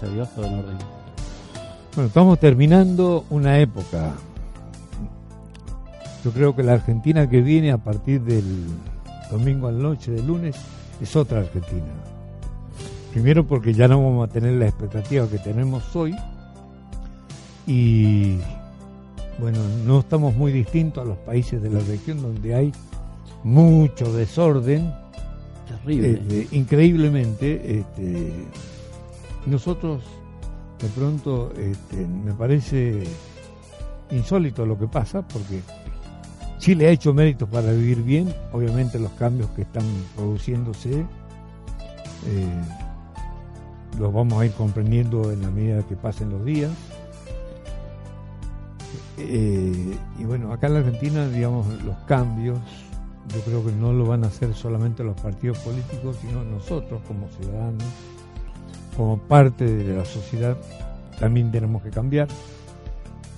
[0.00, 0.78] gracias a Dios, todo en orden.
[1.94, 4.14] Bueno, estamos terminando una época.
[6.24, 8.66] Yo creo que la Argentina que viene a partir del
[9.30, 10.56] domingo a la noche, del lunes,
[11.00, 11.86] es otra Argentina.
[13.12, 16.14] Primero porque ya no vamos a tener la expectativa que tenemos hoy
[17.66, 18.36] y
[19.38, 22.72] bueno, no estamos muy distintos a los países de la región donde hay
[23.42, 24.92] mucho desorden,
[25.66, 26.10] Terrible.
[26.12, 28.32] este, increíblemente, este,
[29.46, 30.02] nosotros
[30.80, 33.04] de pronto este, me parece
[34.10, 35.60] insólito lo que pasa porque
[36.58, 39.84] Chile ha hecho méritos para vivir bien, obviamente los cambios que están
[40.16, 41.06] produciéndose
[42.26, 42.62] eh,
[43.98, 46.70] los vamos a ir comprendiendo en la medida que pasen los días.
[49.18, 52.58] Eh, y bueno, acá en la Argentina, digamos, los cambios,
[53.34, 57.28] yo creo que no lo van a hacer solamente los partidos políticos, sino nosotros como
[57.28, 57.84] ciudadanos,
[59.00, 60.58] como parte de la sociedad,
[61.18, 62.28] también tenemos que cambiar,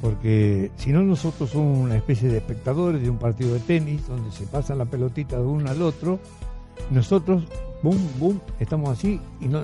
[0.00, 4.32] porque si no nosotros somos una especie de espectadores de un partido de tenis, donde
[4.32, 6.18] se pasa la pelotita de uno al otro,
[6.90, 7.44] nosotros,
[7.80, 9.62] boom, boom, estamos así y no,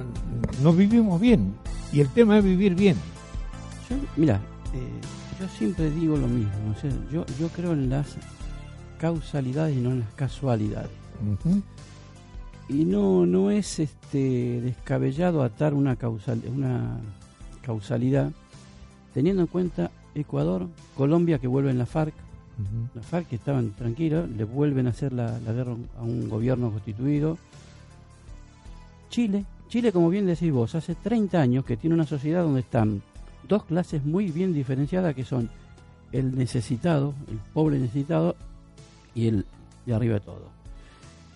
[0.62, 1.52] no vivimos bien.
[1.92, 2.94] Y el tema es vivir bien.
[3.90, 4.36] Yo, mira,
[4.74, 5.00] eh,
[5.40, 6.52] yo siempre digo lo mismo.
[6.76, 8.06] o sea, yo, yo creo en las
[9.00, 10.92] causalidades y no en las casualidades.
[12.68, 16.98] Y no, no es este descabellado atar una, causal, una
[17.62, 18.30] causalidad
[19.14, 22.14] teniendo en cuenta Ecuador, Colombia que vuelve en la FARC,
[22.58, 22.88] Ujú.
[22.94, 26.70] la FARC que estaban tranquilos, le vuelven a hacer la, la guerra a un gobierno
[26.70, 27.38] constituido.
[29.10, 33.02] Chile, Chile como bien decís vos, hace 30 años que tiene una sociedad donde están
[33.48, 35.48] dos clases muy bien diferenciadas que son
[36.12, 38.36] el necesitado, el pobre necesitado
[39.14, 39.46] y el
[39.86, 40.57] de arriba de todo.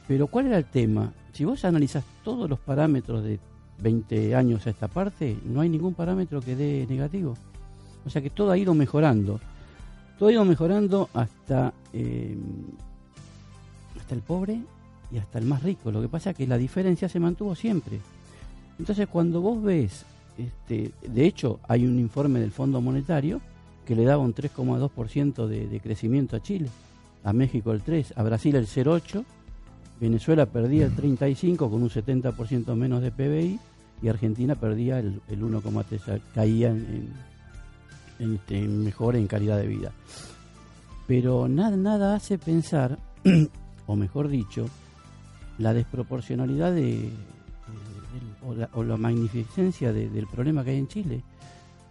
[0.09, 1.13] Pero ¿cuál era el tema?
[1.33, 3.39] Si vos analizás todos los parámetros de
[3.83, 7.37] 20 años a esta parte, no hay ningún parámetro que dé negativo.
[8.05, 9.41] O sea que todo ha ido mejorando.
[10.19, 12.37] Todo ha ido mejorando hasta, eh,
[13.99, 14.61] hasta el pobre
[15.11, 15.91] y hasta el más rico.
[15.91, 18.01] Lo que pasa es que la diferencia se mantuvo siempre.
[18.79, 20.05] Entonces cuando vos ves,
[20.39, 23.41] este, de hecho hay un informe del Fondo Monetario
[23.85, 26.69] que le daba un 3,2% de, de crecimiento a Chile,
[27.25, 29.25] a México el 3%, a Brasil el 0,8%,
[30.03, 33.59] Venezuela perdía el 35% con un 70% menos de PBI
[34.03, 37.13] y Argentina perdía el, el 1,3%, o sea, caía en,
[38.19, 39.93] en, en, este, en mejora en calidad de vida.
[41.07, 42.99] Pero nada, nada hace pensar,
[43.87, 44.67] o mejor dicho,
[45.59, 47.09] la desproporcionalidad de,
[48.45, 51.23] o, la, o la magnificencia de- del problema que hay en Chile.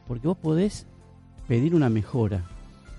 [0.05, 0.85] Porque vos podés
[1.47, 2.43] pedir una mejora.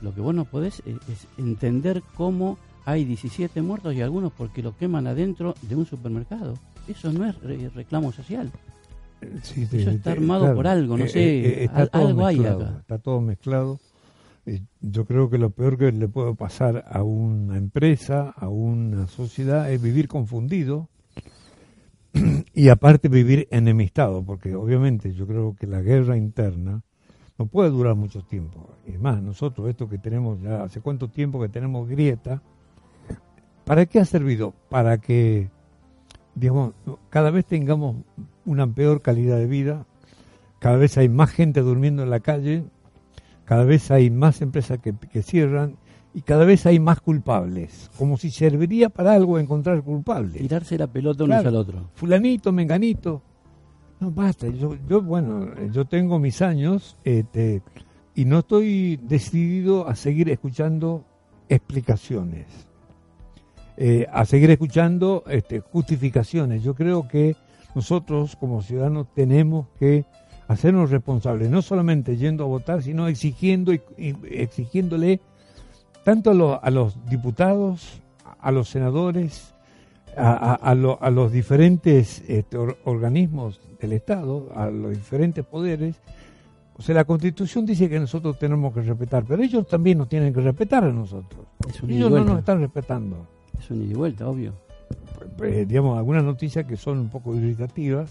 [0.01, 4.77] Lo que vos no podés es entender cómo hay 17 muertos y algunos porque lo
[4.77, 6.55] queman adentro de un supermercado.
[6.89, 8.51] Eso no es re- reclamo social.
[9.43, 12.79] Sí, Eso está armado por algo, no sé, está al- todo algo hay mezclado, acá.
[12.81, 13.81] Está todo mezclado.
[14.47, 19.07] Eh, Yo creo que lo peor que le puede pasar a una empresa, a una
[19.07, 20.89] sociedad, es vivir confundido
[22.55, 26.83] y aparte vivir enemistado, porque obviamente yo creo que la guerra interna
[27.39, 28.71] no puede durar mucho tiempo.
[28.87, 32.43] Y más, nosotros, esto que tenemos ya, hace cuánto tiempo que tenemos grieta,
[33.73, 34.53] ¿Para qué ha servido?
[34.69, 35.49] Para que,
[36.35, 36.75] digamos,
[37.09, 37.97] cada vez tengamos
[38.45, 39.87] una peor calidad de vida,
[40.59, 42.65] cada vez hay más gente durmiendo en la calle,
[43.47, 45.77] cada vez hay más empresas que, que cierran
[46.13, 50.43] y cada vez hay más culpables, como si serviría para algo encontrar culpables.
[50.43, 51.49] Tirarse la pelota uno Claro.
[51.49, 51.89] al otro.
[51.95, 53.23] Fulanito, menganito.
[54.01, 54.49] No, basta.
[54.49, 57.63] Yo, yo bueno, yo tengo mis años este,
[58.15, 61.07] y no estoy decidido a seguir escuchando
[61.49, 62.47] explicaciones,
[63.77, 66.63] eh, a seguir escuchando este, justificaciones.
[66.63, 67.37] Yo creo que
[67.75, 70.05] nosotros como ciudadanos tenemos que
[70.49, 75.21] hacernos responsables, no solamente yendo a votar, sino exigiendo y, y exigiéndole
[76.05, 78.01] tanto a, lo- a los diputados,
[78.41, 79.55] a los senadores,
[80.17, 85.45] a, a- a lo- a los diferentes este, or- organismos del Estado, a los diferentes
[85.45, 85.97] poderes.
[86.77, 90.35] O sea, la Constitución dice que nosotros tenemos que respetar, pero ellos también nos tienen
[90.35, 91.47] que respetar a nosotros.
[91.97, 93.27] Ellos no nos están respetando.
[93.63, 94.53] Es un ida y vuelta, obvio.
[95.43, 98.11] Eh, digamos, algunas noticias que son un poco irritativas.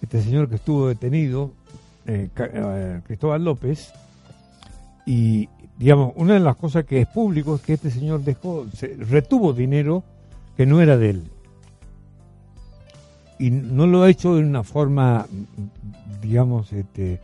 [0.00, 1.52] Este señor que estuvo detenido,
[2.06, 3.92] eh, eh, Cristóbal López,
[5.06, 5.48] y
[5.78, 9.52] digamos, una de las cosas que es público es que este señor dejó, se, retuvo
[9.52, 10.04] dinero
[10.56, 11.22] que no era de él.
[13.38, 15.26] Y no lo ha hecho de una forma,
[16.20, 17.20] digamos, este,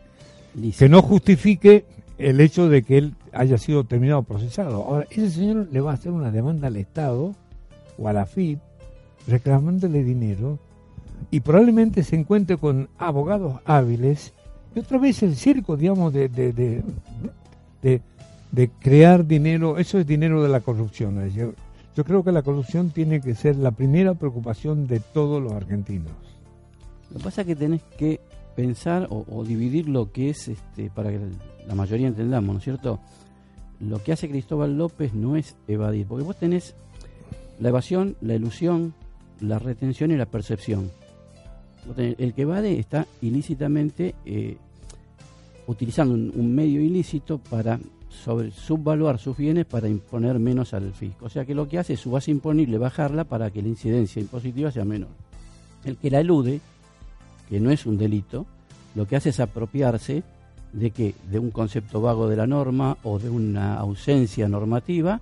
[0.77, 1.85] que no justifique
[2.19, 4.85] el hecho de que él haya sido terminado procesado.
[4.85, 7.35] Ahora, ese señor le va a hacer una demanda al Estado
[7.99, 8.59] o a la FIP
[9.27, 10.59] reclamándole dinero
[11.31, 14.33] y probablemente se encuentre con abogados hábiles
[14.75, 16.83] y otra vez el circo, digamos, de, de, de,
[18.53, 21.29] de- crear dinero, eso es dinero de la corrupción.
[21.31, 21.53] Yo,
[21.97, 26.13] yo creo que la corrupción tiene que ser la primera preocupación de todos los argentinos.
[27.11, 28.21] Lo que pasa es que tenés que
[28.59, 31.21] pensar o, dividir lo que es, este, para que
[31.69, 32.99] la mayoría entendamos, ¿no es cierto?
[33.79, 36.75] Lo que hace Cristóbal López no es evadir, porque vos tenés
[37.61, 38.95] la evasión, la ilusión,
[39.41, 40.91] la retención y la percepción.
[41.97, 44.57] El que evade está ilícitamente eh,
[45.69, 47.79] utilizando un, medio ilícito para
[48.11, 51.27] subvaluar sus bienes para imponer menos al fisco.
[51.27, 54.21] O sea que lo que hace es su base imponible bajarla para que la incidencia
[54.21, 55.11] impositiva sea menor.
[55.85, 56.61] El que la elude,
[57.49, 58.47] que no es un delito,
[58.95, 60.23] lo que hace es apropiarse
[60.73, 65.21] de que de un concepto vago de la norma o de una ausencia normativa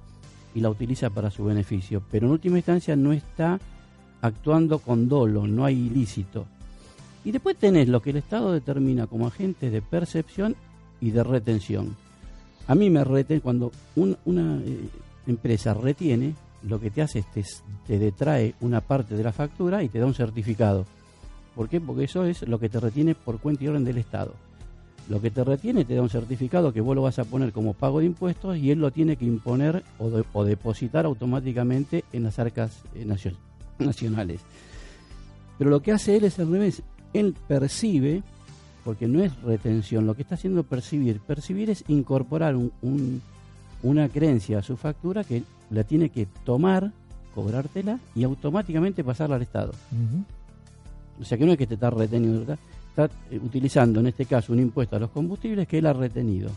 [0.54, 3.60] y la utiliza para su beneficio, pero en última instancia no está
[4.22, 6.46] actuando con dolo, no hay ilícito.
[7.24, 10.56] Y después tenés lo que el Estado determina como agentes de percepción
[11.00, 11.96] y de retención.
[12.68, 14.78] A mí me reten cuando un- una eh,
[15.26, 17.44] empresa retiene, lo que te hace es te,
[17.86, 20.86] te detrae una parte de la factura y te da un certificado.
[21.56, 21.80] ¿Por qué?
[21.80, 24.34] Porque eso es lo que te retiene por cuenta y orden del Estado.
[25.08, 27.72] Lo que te retiene te da un certificado que vos lo vas a poner como
[27.74, 32.24] pago de impuestos y él lo tiene que imponer o, de- o depositar automáticamente en
[32.24, 33.36] las arcas eh, nacio-
[33.78, 34.40] nacionales.
[35.58, 36.82] Pero lo que hace él es al revés.
[37.14, 38.22] Él percibe,
[38.84, 41.20] porque no es retención, lo que está haciendo percibir.
[41.20, 43.22] Percibir es incorporar un- un-
[43.82, 46.92] una creencia a su factura que la tiene que tomar,
[47.34, 49.72] cobrártela y automáticamente pasarla al Estado.
[51.20, 52.58] O sea que no es que te está retenido, ¿verdad?
[52.90, 56.50] está eh, utilizando en este caso un impuesto a los combustibles que él ha retenido.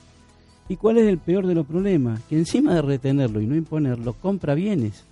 [0.69, 2.21] ¿Y cuál es el peor de los problemas?
[2.29, 5.03] Que encima de retenerlo y no imponerlo, compra bienes.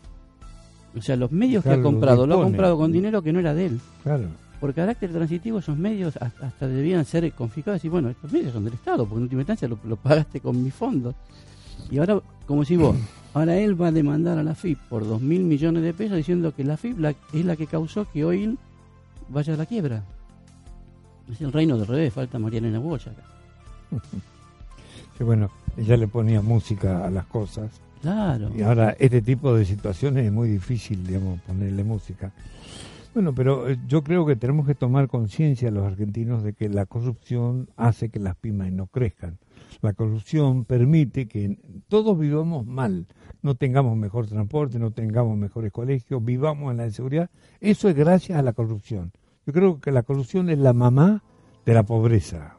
[0.95, 3.53] O sea, los medios que ha comprado, lo ha comprado con dinero que no era
[3.53, 3.79] de él.
[4.03, 4.25] Claro.
[4.59, 8.63] Por carácter transitivo, esos medios hasta, hasta debían ser confiscados y bueno, estos medios son
[8.65, 11.13] del Estado, porque en última instancia lo, lo pagaste con mi fondo.
[11.91, 12.95] Y ahora, como si vos,
[13.33, 16.53] ahora él va a demandar a la FIP por dos mil millones de pesos diciendo
[16.55, 18.57] que la FIP la- es la que causó que hoy
[19.29, 20.03] vaya a la quiebra.
[21.31, 23.23] Es el reino del revés, falta María Elena Boya acá.
[25.19, 27.71] Bueno, ella le ponía música a las cosas.
[28.01, 28.51] Claro.
[28.55, 32.31] Y ahora este tipo de situaciones es muy difícil, digamos, ponerle música.
[33.15, 36.85] Bueno, pero eh, yo creo que tenemos que tomar conciencia los argentinos de que la
[36.85, 39.39] corrupción hace que las pymes no crezcan.
[39.81, 41.57] La corrupción permite que
[41.87, 43.07] todos vivamos mal,
[43.47, 47.29] no tengamos mejor transporte, no tengamos mejores colegios, vivamos en la inseguridad.
[47.61, 49.13] Eso es gracias a la corrupción.
[49.45, 51.23] Yo creo que la corrupción es la mamá
[51.65, 52.57] de la pobreza.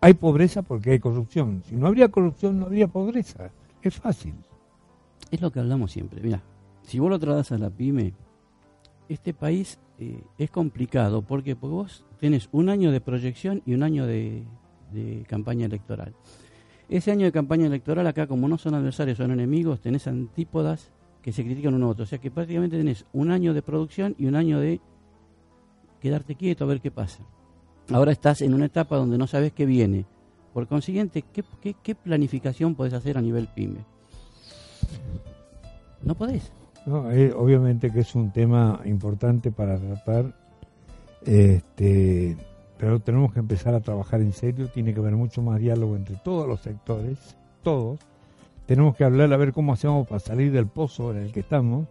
[0.00, 1.62] Hay pobreza porque hay corrupción.
[1.68, 3.50] Si no habría corrupción, no habría pobreza.
[3.82, 4.34] Es fácil.
[5.30, 6.22] Es lo que hablamos siempre.
[6.22, 6.42] Mira,
[6.82, 8.14] si vos lo tratás a la pyme,
[9.10, 11.20] este país eh, es complicado.
[11.20, 14.44] Porque vos tenés un año de proyección y un año de
[15.28, 16.14] campaña electoral.
[16.88, 20.90] Ese año de campaña electoral, acá, como no son adversarios, son enemigos, tenés antípodas
[21.22, 22.04] que se critican uno a otro.
[22.04, 24.80] O sea que prácticamente tenés un año de producción y un año de
[26.00, 27.22] quedarte quieto a ver qué pasa.
[27.90, 30.04] Ahora estás en una etapa donde no sabes qué viene.
[30.52, 33.84] Por consiguiente, ¿qué, qué, qué planificación podés hacer a nivel pyme?
[36.02, 36.52] No podés.
[36.84, 40.34] No, eh, obviamente que es un tema importante para tratar,
[41.24, 42.36] este,
[42.82, 46.16] pero tenemos que empezar a trabajar en serio, tiene que haber mucho más diálogo entre
[46.16, 48.00] todos los sectores, todos.
[48.66, 51.86] Tenemos que hablar a ver cómo hacemos para salir del pozo en el que estamos,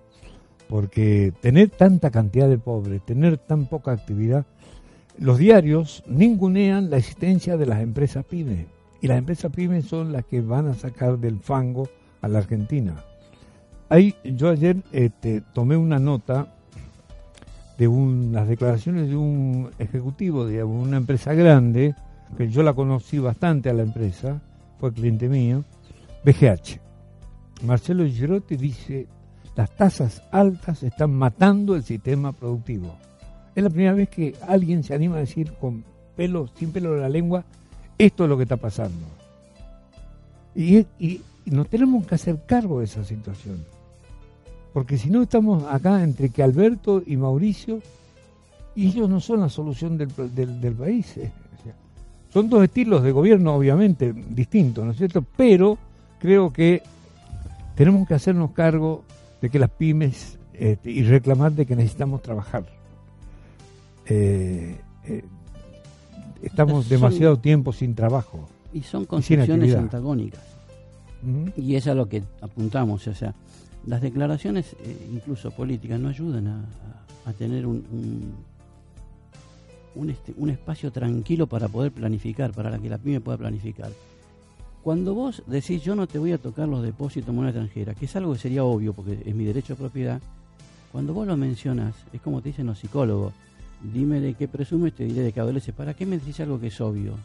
[0.68, 4.46] porque tener tanta cantidad de pobres, tener tan poca actividad,
[5.18, 8.66] los diarios ningunean la existencia de las empresas pymes,
[9.00, 11.88] y las empresas pymes son las que van a sacar del fango
[12.22, 13.02] a la Argentina
[14.24, 16.48] yo ayer este, tomé una nota
[17.78, 17.88] de
[18.32, 21.96] las declaraciones de un ejecutivo de una empresa grande,
[22.38, 24.42] que yo la conocí bastante a la empresa,
[24.80, 25.64] fue cliente mío,
[26.24, 26.80] BGH.
[27.66, 29.08] Marcelo Girotti dice,
[29.56, 32.96] las tasas altas están matando el sistema productivo.
[33.56, 35.84] Es la primera vez que alguien se anima a decir con
[36.16, 37.44] pelo, sin pelo de la lengua,
[37.98, 39.06] esto es lo que está pasando.
[40.56, 40.86] y
[41.46, 43.66] nos tenemos que hacer cargo de esa situación.
[44.74, 47.82] Porque si no estamos acá entre que Alberto y Mauricio,
[48.76, 50.10] y ellos no son la solución del,
[50.62, 51.18] del, país.
[51.18, 51.32] Eh.
[52.34, 55.26] son dos estilos de gobierno, obviamente, distintos, ¿no es cierto?
[55.36, 55.78] Pero
[56.20, 56.82] creo que
[57.76, 59.04] tenemos que hacernos cargo
[59.42, 62.64] de que las pymes este, y reclamar de que necesitamos trabajar.
[64.06, 65.24] Eh, eh,
[66.42, 68.48] estamos demasiado tiempo sin trabajo.
[68.74, 70.44] Y son concepciones antagónicas.
[71.58, 73.34] Y es a lo que apuntamos, o sea,
[73.86, 78.34] las declaraciones, eh, incluso políticas, no ayudan a, tener un,
[80.10, 83.92] este, un, espacio tranquilo para poder planificar, para que la pyme pueda planificar.
[84.84, 88.06] Cuando vos decís yo no te voy a tocar los depósitos de moneda extranjera, que
[88.06, 90.22] es algo que sería obvio porque es mi derecho a propiedad,
[90.92, 93.34] cuando vos lo mencionas, es como te dicen los psicólogos,
[93.94, 95.72] dime de qué presumes, te diré de qué adolece.
[95.72, 97.16] ¿Para qué me decís algo que es obvio?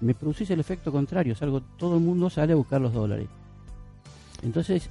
[0.00, 3.28] Me producís el efecto contrario, es algo, todo el mundo sale a buscar los dólares.
[4.42, 4.88] Entonces,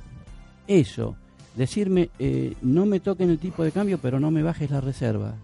[0.67, 1.15] eso,
[1.55, 5.35] decirme, eh, no me toquen el tipo de cambio, pero no me bajes la reserva.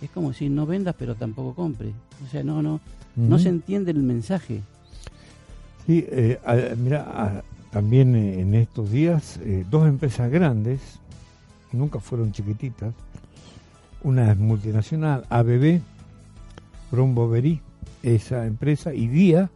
[0.00, 1.92] Es como si no vendas, pero tampoco compre.
[2.24, 2.80] O sea, no, no,
[3.16, 4.60] no se entiende el mensaje.
[5.86, 6.38] Sí, eh,
[6.76, 10.80] mira, también en estos días, eh, dos empresas grandes,
[11.72, 12.94] nunca fueron chiquititas,
[14.02, 15.80] una es multinacional, ABB,
[16.90, 17.60] Brombovery,
[18.02, 19.50] esa empresa, y Día,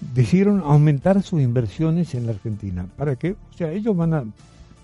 [0.00, 2.86] decidieron aumentar sus inversiones en la Argentina.
[2.96, 3.32] ¿Para qué?
[3.32, 4.24] O sea, ellos van a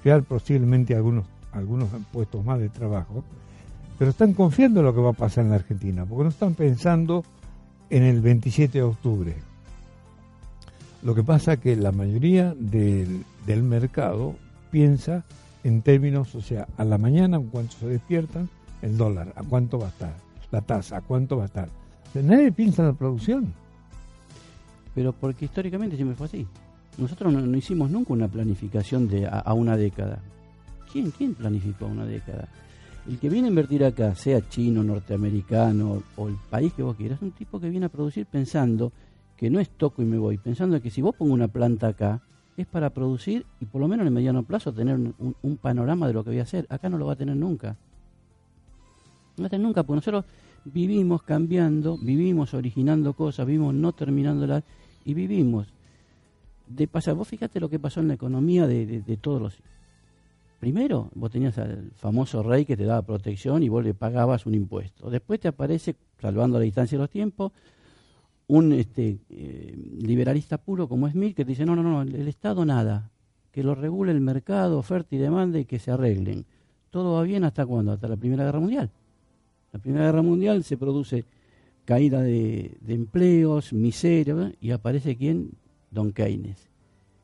[0.03, 3.25] crear posiblemente algunos, algunos puestos más de trabajo,
[3.99, 6.55] pero están confiando en lo que va a pasar en la Argentina, porque no están
[6.55, 7.25] pensando
[7.91, 9.35] en el 27 de octubre.
[11.03, 14.35] Lo que pasa es que la mayoría del, del mercado
[14.71, 15.25] piensa
[15.65, 18.49] en términos, o sea, a la mañana, en cuanto se despiertan,
[18.83, 20.15] el dólar, a cuánto va a estar,
[20.51, 21.69] la tasa, a cuánto va a estar.
[22.15, 23.62] nadie piensa en la producción
[24.95, 26.47] pero porque históricamente siempre fue así.
[26.99, 30.19] Nosotros no, hicimos nunca una planificación de a, una década.
[30.93, 32.49] ¿Quién, ¿Quién planificó una década?
[33.09, 37.19] El que viene a invertir acá, sea chino, norteamericano o el país que vos quieras,
[37.19, 38.93] es un tipo que viene a producir pensando
[39.37, 42.21] que no es toco y me voy, pensando que si vos pongo una planta acá,
[42.57, 46.07] es para producir y por lo menos en el mediano plazo tener un, un panorama
[46.07, 46.67] de lo que voy a hacer.
[46.69, 47.77] Acá no lo va a tener nunca.
[49.37, 50.27] No va a tener nunca, porque nosotros
[50.65, 54.65] vivimos cambiando, vivimos originando cosas, vivimos no terminándolas
[55.05, 55.69] y vivimos
[56.67, 57.15] de pasar.
[57.15, 59.59] Vos fíjate lo que pasó en la economía de, todos los.
[60.61, 64.55] Primero, vos tenías al famoso rey que te daba protección y vos le pagabas un
[64.55, 65.11] impuesto.
[65.11, 67.53] Después te aparece, salvando la distancia de los tiempos,
[68.47, 72.65] un este, eh, liberalista puro como Smith que te dice: no, no, no, el Estado
[72.65, 73.11] nada,
[73.51, 76.47] que lo regule el mercado, oferta y demanda y que se arreglen.
[76.91, 77.93] Todo va bien hasta cuándo?
[77.93, 78.91] Hasta la Primera Guerra Mundial.
[79.73, 81.25] La Primera Guerra Mundial se produce
[81.85, 85.53] caída de, empleos, miseria, y aparece quién?
[85.91, 86.69] Don Keynes.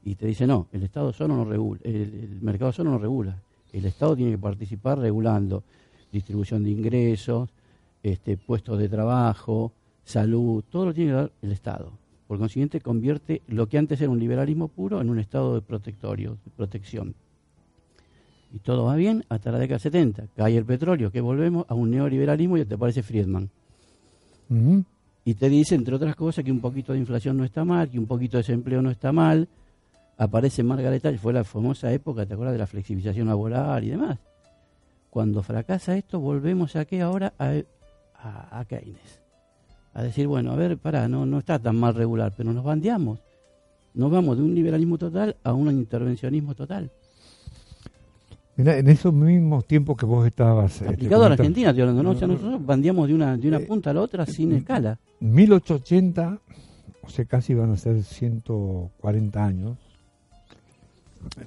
[0.04, 3.42] Y te dice, no, el Estado solo no regula, el, mercado solo no regula.
[3.72, 5.62] El Estado tiene que participar regulando
[6.10, 7.50] distribución de ingresos,
[8.02, 9.72] este, puestos de trabajo,
[10.04, 11.92] salud, todo lo tiene que dar el Estado.
[12.26, 16.38] Por consiguiente, convierte lo que antes era un liberalismo puro en un estado de protectorio,
[16.44, 17.14] de protección.
[18.52, 20.28] Y todo va bien hasta la década 70.
[20.36, 23.50] Cae el petróleo, que volvemos a un neoliberalismo y te parece Friedman.
[25.24, 27.98] Y te dice, entre otras cosas, que un poquito de inflación no está mal, que
[27.98, 29.46] un poquito de desempleo no está mal.
[30.16, 34.18] Aparece Margaret Thatcher, fue la famosa época, ¿te acuerdas de la flexibilización laboral y demás?
[35.10, 37.62] Cuando fracasa esto, volvemos a qué ahora a,
[38.58, 39.20] a, Keynes.
[39.94, 43.20] A decir, bueno, a ver, para, no, no está tan mal regular, pero nos bandeamos.
[43.94, 46.90] Nos vamos de un liberalismo total a un intervencionismo total.
[48.58, 50.82] Mira, en esos mismos tiempos que vos estabas...
[50.82, 52.10] Este, Aplicado a la Argentina, estoy hablando, ¿no?
[52.10, 54.98] O sea, nosotros bandeamos de una, de una eh, punta a la otra sin escala.
[55.20, 56.38] 1880,
[57.02, 59.76] o sea, casi van a ser 140 años,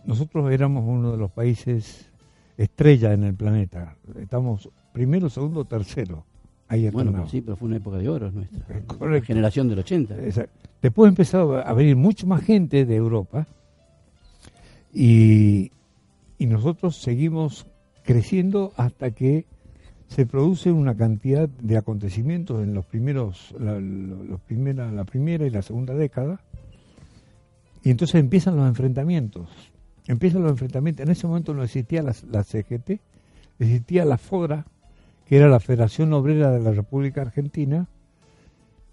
[0.06, 2.06] nosotros éramos uno de los países
[2.58, 3.96] estrella en el planeta.
[4.18, 6.24] Estamos primero, segundo, tercero.
[6.70, 8.60] Ahí Bueno, pues sí, pero fue una época de oro nuestra.
[8.70, 9.28] Eh, La correcto.
[9.28, 10.16] generación del 80.
[10.22, 10.48] Esa-
[10.82, 13.46] Después empezó a venir mucho más gente de Europa
[14.94, 15.72] y,
[16.42, 17.68] y nosotros seguimos
[18.04, 19.46] creciendo hasta que
[20.08, 25.46] se produce una cantidad de acontecimientos en los primeros, la, lo- los primera, la primera
[25.46, 26.42] y la segunda década
[27.84, 29.50] y entonces empiezan los enfrentamientos.
[30.08, 31.06] Empiezan los enfrentamientos.
[31.06, 33.00] En ese momento no existía la, la CGT,
[33.60, 34.66] existía la FORA,
[35.28, 37.88] que era la Federación Obrera de la República Argentina,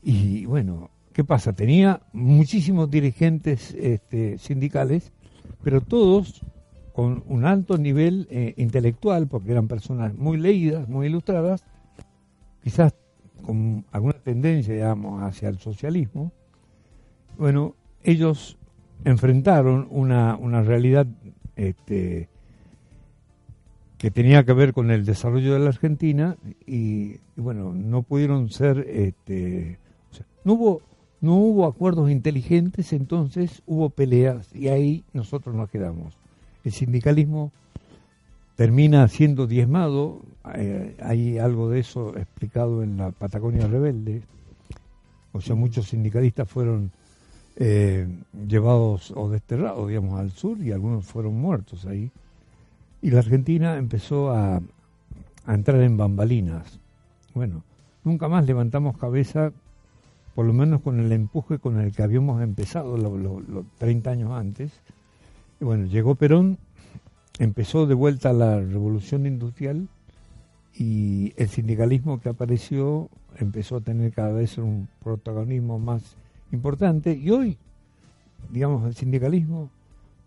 [0.03, 1.55] y bueno, ¿qué pasa?
[1.55, 5.13] Tenía muchísimos dirigentes este, sindicales,
[5.65, 6.43] pero todos
[6.99, 11.63] con un alto nivel eh, intelectual, porque eran personas muy leídas, muy ilustradas,
[12.65, 12.93] quizás
[13.41, 16.33] con alguna tendencia, digamos, hacia el socialismo.
[17.39, 18.59] Bueno, ellos
[19.05, 21.07] enfrentaron una, una realidad
[21.55, 22.29] este,
[23.97, 26.37] que tenía que ver con el desarrollo de la Argentina
[26.67, 29.79] y, bueno, no pudieron ser, este,
[30.43, 30.83] no hubo
[31.21, 36.18] no hubo acuerdos inteligentes, entonces hubo peleas y ahí nosotros nos quedamos.
[36.69, 37.51] El sindicalismo
[38.55, 40.21] termina siendo diezmado,
[40.55, 44.21] eh, hay algo de eso explicado en la Patagonia Rebelde,
[45.33, 46.91] o sea, muchos sindicalistas fueron
[47.57, 48.07] eh,
[48.47, 52.11] llevados o desterrados, digamos, al sur y algunos fueron muertos ahí.
[53.01, 54.61] Y la Argentina empezó a,
[55.47, 56.81] entrar en bambalinas.
[57.33, 57.65] Bueno,
[58.05, 59.53] nunca más levantamos cabeza,
[60.35, 64.11] por lo menos con el empuje con el que habíamos empezado los lo, lo 30
[64.11, 64.71] años antes.
[65.61, 66.57] Bueno, llegó Perón,
[67.41, 69.89] empezó de vuelta la revolución industrial
[70.73, 76.15] y el sindicalismo que apareció empezó a tener cada vez un protagonismo más
[76.53, 77.59] importante y hoy,
[78.53, 79.69] digamos, el sindicalismo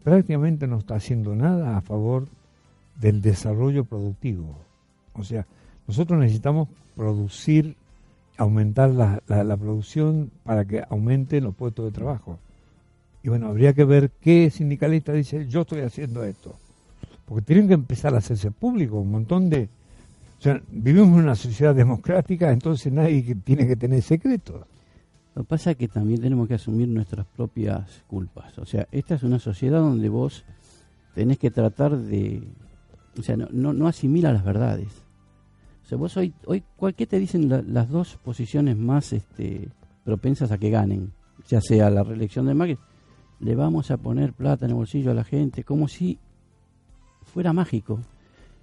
[0.04, 2.28] prácticamente no está haciendo nada a favor
[3.00, 4.58] del desarrollo productivo.
[5.14, 5.48] O sea,
[5.88, 7.78] nosotros necesitamos producir,
[8.36, 12.38] aumentar la, la, la producción para que aumenten los puestos de trabajo.
[13.24, 16.56] Y bueno, habría que ver qué sindicalista dice, yo estoy haciendo esto.
[17.26, 19.70] Porque tienen que empezar a hacerse público un montón de...
[20.40, 24.66] O sea, vivimos en una sociedad democrática, entonces nadie tiene que tener secretos.
[25.36, 28.58] Lo que pasa es que también tenemos que asumir nuestras propias culpas.
[28.58, 30.44] O sea, esta es una sociedad donde vos
[31.14, 32.42] tenés que tratar de...
[33.20, 34.88] O sea, no, no, no asimila las verdades.
[35.84, 39.70] O sea, vos hoy, hoy ¿cuál- ¿qué te dicen la- las dos posiciones más este,
[40.04, 41.12] propensas a que ganen?
[41.48, 42.78] Ya sea la reelección de Macri,
[43.42, 46.18] le vamos a poner plata en el bolsillo a la gente, como si
[47.24, 48.00] fuera mágico.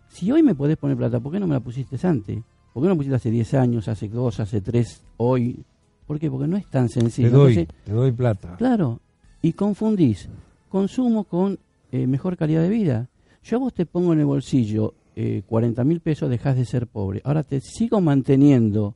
[0.08, 2.38] Si hoy me podés poner plata, ¿por qué no me la pusiste antes?
[2.72, 5.64] ¿Por qué no la pusiste hace 10 años, hace 2, hace 3, hoy?
[6.06, 6.30] ¿Por qué?
[6.30, 7.30] Porque no es tan Te sencillo.
[7.30, 8.56] doy, Entonces, te doy plata.
[8.56, 9.00] Claro,
[9.42, 10.28] y confundís
[10.68, 11.58] consumo con
[11.92, 13.08] eh, mejor calidad de vida.
[13.42, 16.86] Yo a vos te pongo en el bolsillo eh, 40 mil pesos, dejas de ser
[16.86, 17.20] pobre.
[17.24, 18.94] Ahora te sigo manteniendo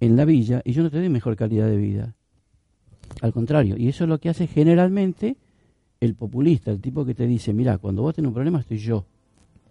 [0.00, 2.14] en la villa y yo no te doy mejor calidad de vida.
[3.20, 5.36] Al contrario, y eso es lo que hace generalmente
[6.00, 9.04] el populista, el tipo que te dice, mira, cuando vos tenés un problema estoy yo,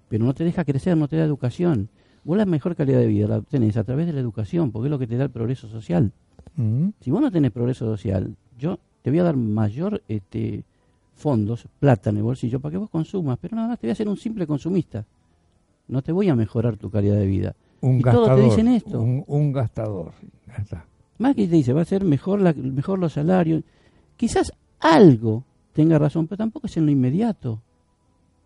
[0.09, 1.89] pero no te deja crecer, no te da educación.
[2.23, 4.91] Vos la mejor calidad de vida la obtenés a través de la educación, porque es
[4.91, 6.11] lo que te da el progreso social.
[6.55, 6.89] Mm.
[6.99, 10.63] Si vos no tenés progreso social, yo te voy a dar mayor este,
[11.13, 13.93] fondos, plata en el bolsillo, para que vos consumas, pero nada más te voy a
[13.93, 15.05] hacer un simple consumista.
[15.87, 17.55] No te voy a mejorar tu calidad de vida.
[17.81, 18.49] Un Y todos te gastador.
[18.49, 18.99] dicen esto.
[18.99, 20.11] Un, un gastador.
[21.17, 23.63] Macri te dice, va a ser mejor, la, mejor los salarios.
[24.17, 27.62] Quizás algo tenga razón, pero tampoco es en lo inmediato.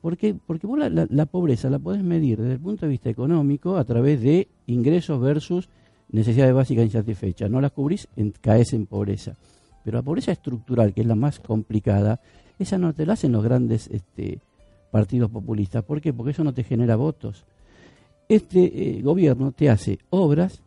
[0.02, 0.34] ¿Por qué?
[0.34, 3.76] Porque vos la, la- la pobreza la podés medir desde el punto de vista económico
[3.78, 5.68] a través de ingresos versus
[6.12, 7.50] necesidades básicas insatisfechas.
[7.52, 9.36] No las cubrís, en, caes en pobreza.
[9.84, 12.20] Pero la pobreza estructural, que es la más complicada,
[12.58, 14.40] esa no te la hacen los grandes este,
[14.92, 15.84] partidos populistas.
[15.84, 16.14] ¿Por qué?
[16.14, 17.44] Porque eso no te genera votos.
[18.28, 20.62] Este eh, gobierno te hace obras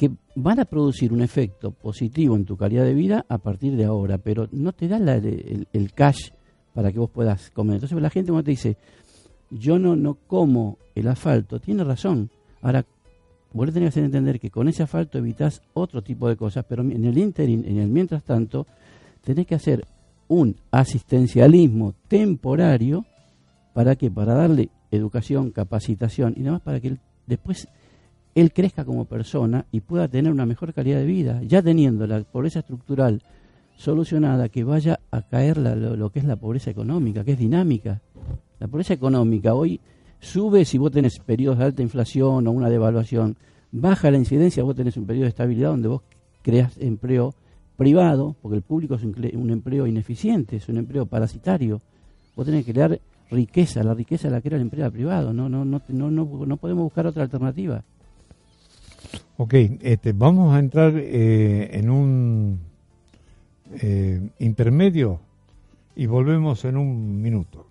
[0.00, 3.84] que van a producir un efecto positivo en tu calidad de vida a partir de
[3.84, 6.30] ahora, pero no te da la- el, el cash
[6.72, 7.74] para que vos puedas comer.
[7.74, 8.78] Entonces la gente cuando te dice,
[9.50, 12.30] yo no, no como el asfalto, tiene razón.
[12.62, 12.86] Ahora,
[13.52, 16.64] vos le tenés que hacer entender que con ese asfalto evitas otro tipo de cosas,
[16.66, 18.66] pero en el interim, en el mientras tanto,
[19.22, 19.84] tenés que hacer
[20.28, 23.04] un asistencialismo temporario
[23.74, 27.68] para que para darle educación, capacitación y demás para que él después
[28.34, 32.20] él crezca como persona y pueda tener una mejor calidad de vida, ya teniendo la
[32.22, 33.22] pobreza estructural
[33.76, 38.00] solucionada, que vaya a caer la- lo, que es la pobreza económica, que es dinámica.
[38.58, 39.80] La pobreza económica hoy
[40.20, 43.36] sube si vos tenés periodos de alta inflación o una devaluación,
[43.72, 46.02] baja la incidencia, vos tenés un periodo de estabilidad donde vos
[46.42, 47.34] creas empleo
[47.76, 51.80] privado, porque el público es un, empleo ineficiente, es un empleo parasitario.
[52.36, 55.80] Vos tenés que crear riqueza, la riqueza la crea la empresa privada, no, no, no,
[55.88, 57.82] no, no, no podemos buscar otra alternativa.
[59.36, 62.60] Ok, este, vamos a entrar eh, en un
[63.80, 65.20] eh, intermedio
[65.96, 67.69] y volvemos en un minuto.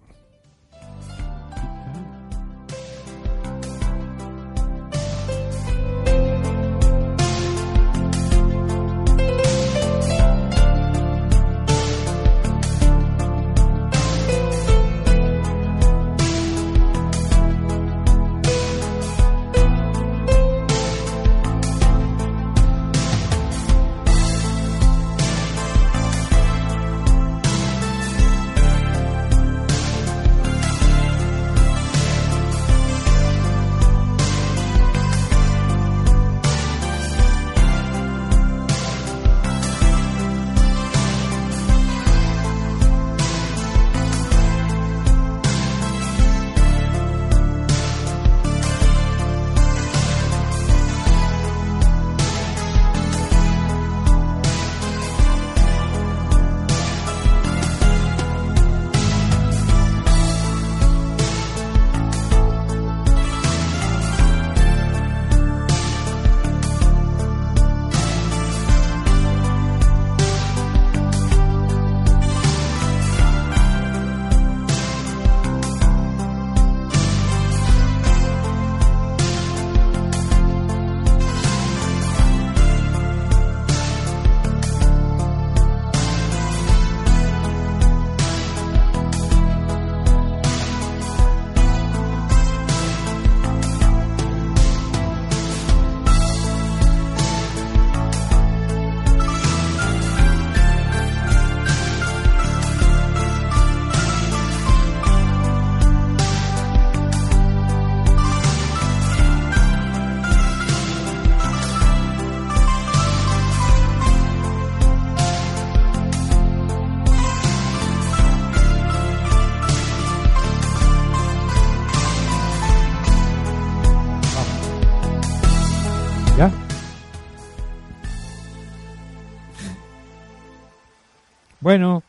[131.69, 132.01] Bueno,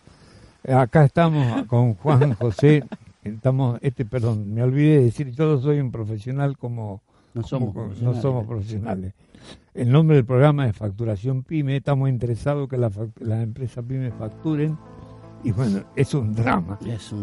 [0.75, 2.83] acá estamos con Juan José.
[3.23, 7.03] Estamos, este, perdón, me olvidé de decir, yo soy un profesional como
[7.35, 9.13] no somos, no somos profesionales.
[9.75, 11.77] El nombre del programa es Facturación Pyme.
[11.77, 14.79] Estamos interesados que las la empresas pyme facturen.
[15.45, 16.79] Y bueno, es un drama.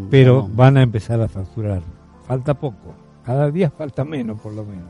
[0.08, 1.82] pero van a empezar a facturar.
[2.24, 2.94] Falta poco.
[3.24, 4.86] Cada día falta menos, por lo menos.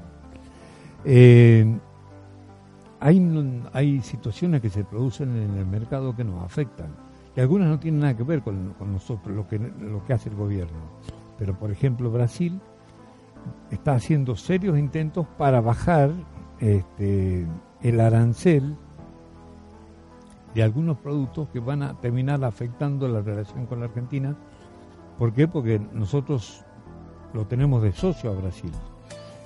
[1.03, 1.65] Eh,
[3.01, 7.08] hay, hay situaciones que se producen en el mercado que nos afectan
[7.39, 10.35] y algunas no tienen nada que ver con, nosotros, lo que, lo que hace el
[10.35, 10.77] gobierno.
[11.39, 12.61] Pero, por ejemplo, Brasil
[13.71, 16.11] está haciendo serios intentos para bajar
[16.59, 17.47] este,
[17.81, 18.75] el arancel
[20.53, 24.35] de algunos productos que van a terminar afectando la relación con la Argentina.
[25.17, 25.47] ¿Por qué?
[25.47, 26.65] Porque nosotros
[27.35, 28.73] lo tenemos de socio a Brasil.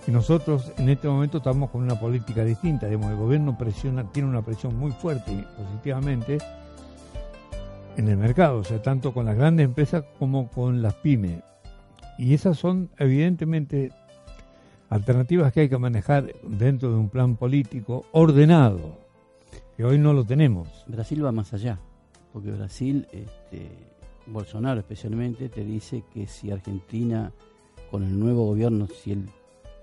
[0.08, 2.88] Y nosotros en este momento estamos con una política distinta.
[2.88, 3.54] el gobierno
[4.14, 6.38] tiene una presión muy fuerte positivamente
[7.96, 11.42] en el mercado, o sea, tanto con las grandes empresas como con las pymes.
[12.18, 13.92] Y esas son evidentemente
[14.88, 18.98] alternativas que hay que manejar dentro de un plan político ordenado,
[19.76, 20.68] que hoy no lo tenemos.
[20.86, 21.78] Brasil va más allá,
[22.32, 23.68] porque Brasil, este,
[24.26, 27.32] Bolsonaro especialmente, te dice que si Argentina,
[27.90, 29.28] con el nuevo gobierno, si él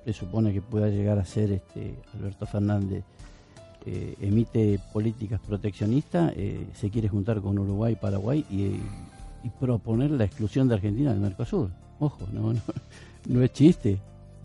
[0.03, 3.03] presupone que pueda llegar a ser este, Alberto Fernández,
[3.85, 8.79] eh, emite políticas proteccionistas, eh, se quiere juntar con Uruguay, Paraguay y,
[9.59, 11.69] proponer la exclusión de Argentina del Mercosur.
[11.99, 12.53] Ojo, no,
[13.27, 13.97] no, es chiste.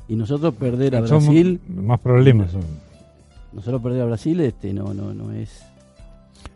[0.08, 1.60] Y nosotros perder a Brasil...
[1.68, 2.52] Más problemas
[3.52, 5.62] Nosotros perder a Brasil este no no no es...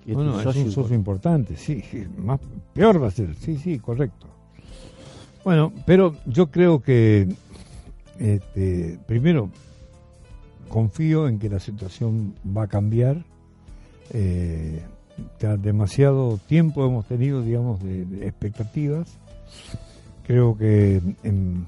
[0.07, 1.83] Bueno, es un socio importante, sí,
[2.17, 2.41] más
[2.73, 4.27] peor va a ser, sí, sí, correcto.
[5.45, 7.29] Bueno, pero yo creo que
[8.19, 9.51] este, primero
[10.69, 13.25] confío en que la situación va a cambiar.
[14.11, 14.81] Eh,
[15.61, 19.09] demasiado tiempo hemos tenido, digamos, de, expectativas.
[20.27, 21.67] Creo que en,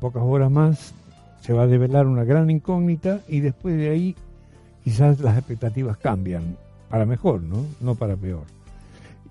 [0.00, 0.94] pocas horas más
[1.42, 4.16] se va a develar una gran incógnita y después de ahí
[4.82, 6.56] quizás las expectativas cambian
[6.88, 7.66] para mejor, ¿no?
[7.80, 8.44] No para peor.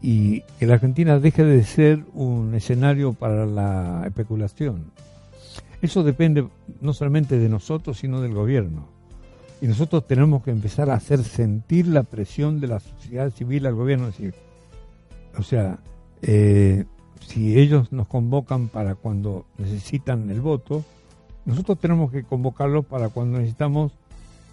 [0.04, 4.92] Y que la Argentina deje de ser un escenario para la especulación.
[5.82, 6.48] Eso depende
[6.80, 9.01] no solamente de nosotros, sino del gobierno.
[9.62, 13.76] Y nosotros tenemos que empezar a hacer sentir la presión de la sociedad civil al
[13.76, 14.08] gobierno.
[14.08, 14.34] Decir,
[15.38, 15.78] o sea,
[16.24, 16.86] eh,
[17.28, 20.84] si ellos nos convocan para cuando necesitan el voto,
[21.46, 23.92] nosotros tenemos que convocarlos para cuando necesitamos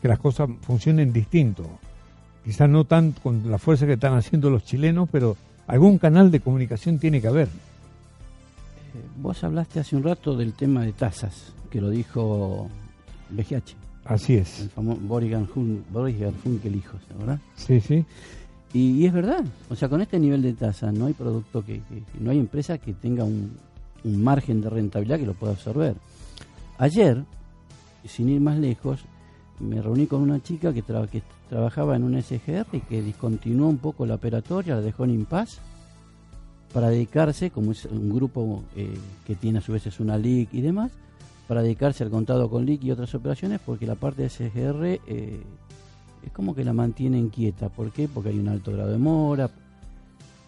[0.03, 1.65] que las cosas funcionen distinto.
[2.45, 6.41] Quizás no tan con la fuerza que están haciendo los chilenos, pero algún canal de
[6.41, 7.49] comunicación tiene que haber.
[7.49, 7.51] Eh,
[9.17, 12.69] vos hablaste hace un rato del tema de tasas, que lo dijo
[13.31, 13.88] BGH.
[14.09, 14.61] Así es.
[14.61, 15.31] El famoso Boris
[16.19, 17.39] Garfunkel hijos, ¿verdad?
[17.57, 18.07] Sí, sí.
[18.73, 21.83] Y, es verdad, o sea, con este nivel de tasa no hay producto que,
[22.19, 23.57] no hay empresa que tenga un,
[24.05, 25.95] margen de rentabilidad que lo pueda absorber.
[26.79, 27.23] Ayer,
[28.07, 29.01] sin ir más lejos,
[29.61, 33.79] me reuní con una chica que, que trabajaba en un SGR y que discontinuó un
[33.79, 35.61] poco la operatoria, la dejó en impas
[36.73, 38.95] para dedicarse, como es un grupo eh,
[39.27, 40.93] que tiene a su vez es una LIC y demás,
[41.49, 45.41] para dedicarse al contado con LIC y otras operaciones, porque la parte de SGR eh,
[46.23, 47.71] es como que la mantienen quieta.
[47.71, 48.07] ¿Por qué?
[48.07, 49.51] Porque hay un alto grado de mora.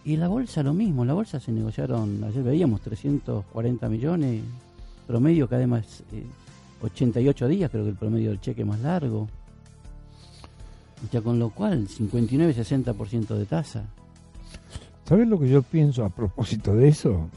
[0.04, 4.42] Y la bolsa lo mismo, la bolsa se negociaron, ayer veíamos 340 millones,
[5.06, 6.02] promedio cada vez más,
[6.82, 9.28] 88 días, creo que el promedio del cheque más largo.
[11.10, 13.84] Ya con lo cual, 59-60% de tasa.
[15.06, 17.28] ¿Sabes lo que yo pienso a propósito de eso?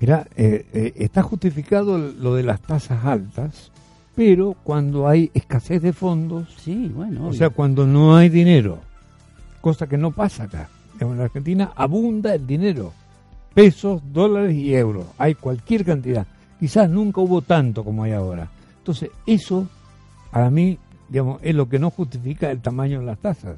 [0.00, 3.70] Mira, eh, eh, está justificado lo de las tasas altas,
[4.14, 8.78] pero cuando hay escasez de fondos, sí, bueno, o sea, cuando no hay dinero,
[9.60, 10.68] cosa que no pasa acá.
[11.00, 12.92] En la Argentina abunda el dinero,
[13.54, 16.26] pesos, dólares y euros, hay cualquier cantidad.
[16.60, 18.48] Quizás nunca hubo tanto como hay ahora.
[18.78, 19.66] Entonces, eso,
[20.30, 20.78] a mí,
[21.08, 23.56] digamos, es lo que no justifica el tamaño de las tasas.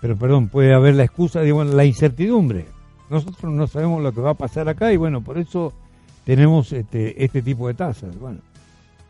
[0.00, 2.66] Pero, perdón, puede haber la excusa, digamos, la incertidumbre.
[3.12, 5.74] Nosotros no sabemos lo que va a pasar acá y, bueno, por eso
[6.24, 8.18] tenemos este, este tipo de tasas.
[8.18, 8.40] Bueno,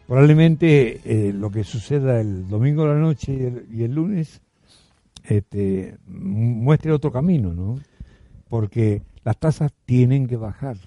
[0.09, 4.41] probablemente eh, lo que suceda el domingo de la noche y el, lunes
[5.23, 7.79] este, muestre otro camino, ¿no?
[8.49, 10.79] Porque las tasas tienen que bajar.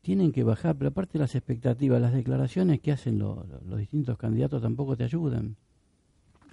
[0.00, 4.96] Tienen que bajar, pero aparte las expectativas, las declaraciones que hacen los distintos candidatos tampoco
[4.96, 5.56] te ayudan.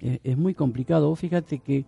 [0.00, 1.16] Es, muy complicado.
[1.16, 1.86] fíjate que,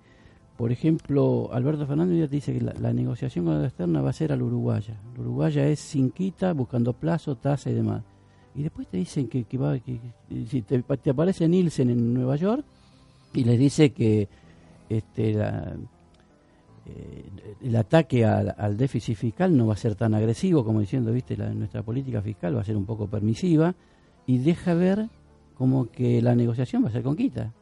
[0.56, 4.42] por ejemplo, Alberto Fernández dice que la, negociación con la externa va a ser al
[4.42, 5.00] uruguaya.
[5.14, 8.02] La uruguaya es sin quita, buscando plazo, tasa y demás
[8.56, 10.00] y después te dicen que, va, que,
[10.48, 12.64] si te, aparece Nielsen en Nueva York
[13.34, 14.28] y les dice que
[14.88, 15.32] este
[16.86, 17.24] eh,
[17.60, 21.52] el ataque al, déficit fiscal no va a ser tan agresivo como diciendo, viste, la,
[21.52, 23.74] nuestra política fiscal va a ser un poco permisiva
[24.26, 25.08] y deja ver
[25.54, 27.52] como que la negociación va a ser con quita.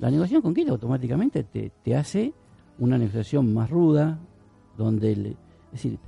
[0.00, 2.32] La negociación con quita automáticamente te, te hace
[2.78, 4.18] una negociación más ruda,
[4.76, 5.36] donde, es
[5.72, 5.98] decir,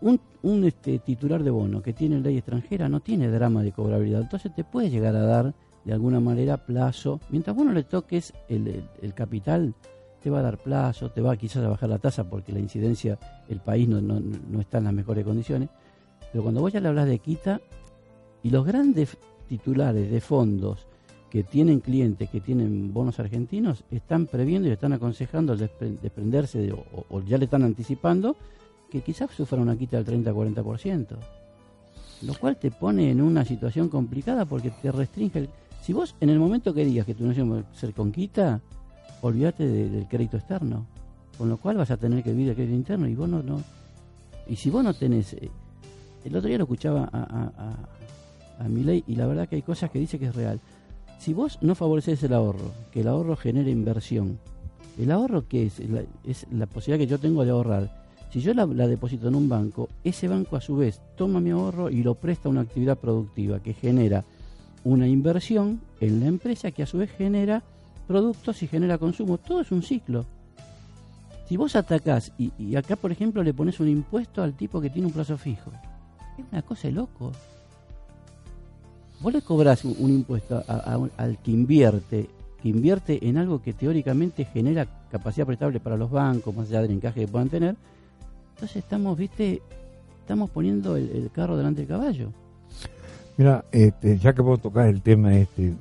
[0.00, 4.22] un, un este, titular de bono que tiene ley extranjera no tiene drama de cobrabilidad,
[4.22, 7.20] entonces te puede llegar a dar de alguna manera plazo.
[7.30, 9.74] Mientras vos no le toques el, el, capital,
[10.20, 13.16] te va a dar plazo, te va quizás a bajar la tasa porque la incidencia,
[13.48, 15.68] el país no, no, no está en las mejores condiciones.
[16.32, 17.60] Pero cuando vos ya le hablas de quita
[18.42, 19.16] y los grandes
[19.48, 20.86] titulares de fondos
[21.30, 27.22] que tienen clientes que tienen bonos argentinos están previendo y están aconsejando desprenderse de, o
[27.22, 28.36] ya le están anticipando
[28.90, 31.06] que quizás sufra una quita del 30-40%,
[32.22, 35.38] lo cual te pone en una situación complicada porque te restringe.
[35.38, 35.48] El...
[35.80, 38.60] Si vos en el momento que digas que tu negocio va a ser con quita,
[39.22, 40.84] olvídate del crédito externo,
[41.38, 43.42] con lo cual vas a tener que vivir el crédito interno y vos no.
[43.42, 43.62] no
[44.46, 45.32] y si vos no tenés.
[45.34, 45.48] Eh,
[46.24, 49.62] el otro día lo escuchaba a, a, a, mi ley y la verdad que hay
[49.62, 50.60] cosas que dice que es real.
[51.20, 54.40] Si vos no favoreces el ahorro, que el ahorro genere inversión,
[54.98, 55.80] el ahorro que es,
[56.26, 59.88] es la posibilidad que yo tengo de ahorrar si yo la, deposito en un banco,
[60.04, 63.58] ese banco a su vez toma mi ahorro y lo presta a una actividad productiva
[63.58, 64.24] que genera
[64.84, 67.62] una inversión en la empresa que a su vez genera
[68.06, 69.38] productos y genera consumo.
[69.38, 70.24] Todo es un ciclo.
[71.48, 75.08] Si vos atacás y, acá, por ejemplo, le pones un impuesto al tipo que tiene
[75.08, 75.72] un plazo fijo,
[76.38, 77.32] es una cosa de loco.
[79.20, 82.28] Vos le cobrás un, impuesto al que invierte,
[82.62, 86.92] que invierte en algo que teóricamente genera capacidad prestable para los bancos, más allá del
[86.92, 87.76] encaje que puedan tener,
[88.54, 89.62] entonces estamos, viste,
[90.20, 92.32] estamos poniendo el, carro delante del caballo.
[93.36, 95.74] Mira, este, ya que vos tocás el tema este,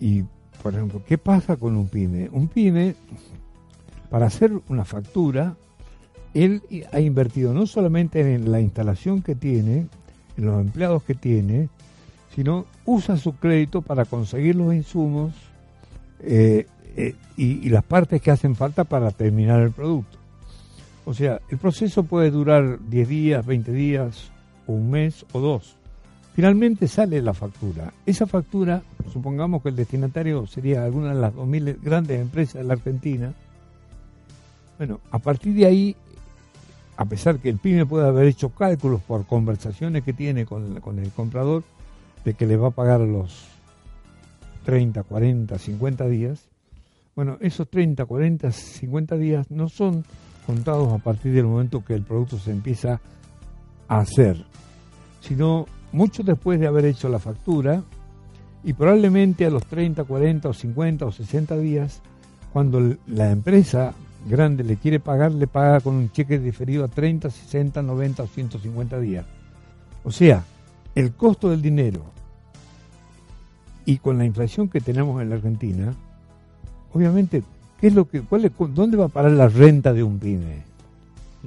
[0.00, 0.22] y
[0.62, 2.28] por ejemplo, ¿qué pasa con un pyme?
[2.32, 2.94] Un pyme,
[4.10, 5.56] para hacer una factura,
[6.34, 9.86] él ha invertido no solamente en la instalación que tiene,
[10.36, 11.68] en los empleados que tiene,
[12.36, 15.32] sino usa su crédito para conseguir los insumos
[16.20, 20.18] eh, eh, y, las partes que hacen falta para terminar el producto.
[21.06, 24.30] O sea, el proceso puede durar 10 días, 20 días,
[24.66, 25.76] o un mes o dos.
[26.34, 27.94] Finalmente sale la factura.
[28.04, 32.74] Esa factura, supongamos que el destinatario sería alguna de las 2.000 grandes empresas de la
[32.74, 33.32] Argentina.
[34.76, 35.96] Bueno, a partir de ahí,
[36.98, 40.98] a pesar que el pyme puede haber hecho cálculos por conversaciones que tiene con, con
[40.98, 41.62] el comprador,
[42.26, 43.46] de que le va a pagar los
[44.64, 46.48] 30, 40, 50 días,
[47.14, 50.04] bueno, esos 30, 40, 50 días no son
[50.44, 53.00] contados a partir del momento que el producto se empieza
[53.86, 54.44] a hacer,
[55.20, 57.84] sino mucho después de haber hecho la factura
[58.64, 62.02] y probablemente a los 30, 40 o 50 o 60 días,
[62.52, 63.94] cuando la empresa
[64.28, 68.26] grande le quiere pagar, le paga con un cheque diferido a 30, 60, 90 o
[68.26, 69.26] 150 días.
[70.02, 70.42] O sea,
[70.96, 72.15] el costo del dinero
[73.86, 75.94] y con la inflación que tenemos en la Argentina,
[76.92, 77.44] obviamente,
[77.80, 80.66] ¿qué es lo que, cuál ¿dónde va a parar la renta de un pyme?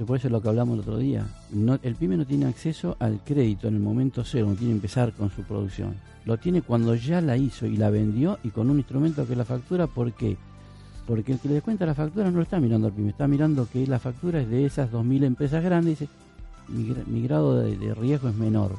[0.08, 1.28] por eso es lo que hablamos el otro día.
[1.52, 4.78] No, el pyme no tiene acceso al crédito en el momento cero, no tiene que
[4.78, 5.94] empezar con su producción.
[6.24, 9.38] Lo tiene cuando ya la hizo y la vendió y con un instrumento que es
[9.38, 9.88] la factura.
[9.88, 10.38] ¿Por qué?
[11.06, 13.68] Porque el que le descuenta la factura no lo está mirando al pyme, está mirando
[13.70, 18.30] que la factura es de esas 2.000 empresas grandes y dice, mi, grado de riesgo
[18.30, 18.78] es menor.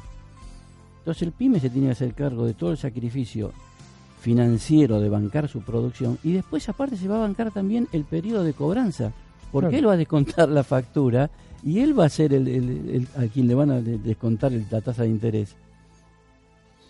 [1.01, 3.51] Entonces el pyme se tiene que hacer cargo de todo el sacrificio
[4.21, 8.43] financiero de bancar su producción y después aparte se va a bancar también el periodo
[8.43, 9.11] de cobranza,
[9.51, 11.31] porque él va a descontar la factura
[11.63, 15.09] y él va a ser el, a quien le van a descontar la tasa de
[15.09, 15.55] interés.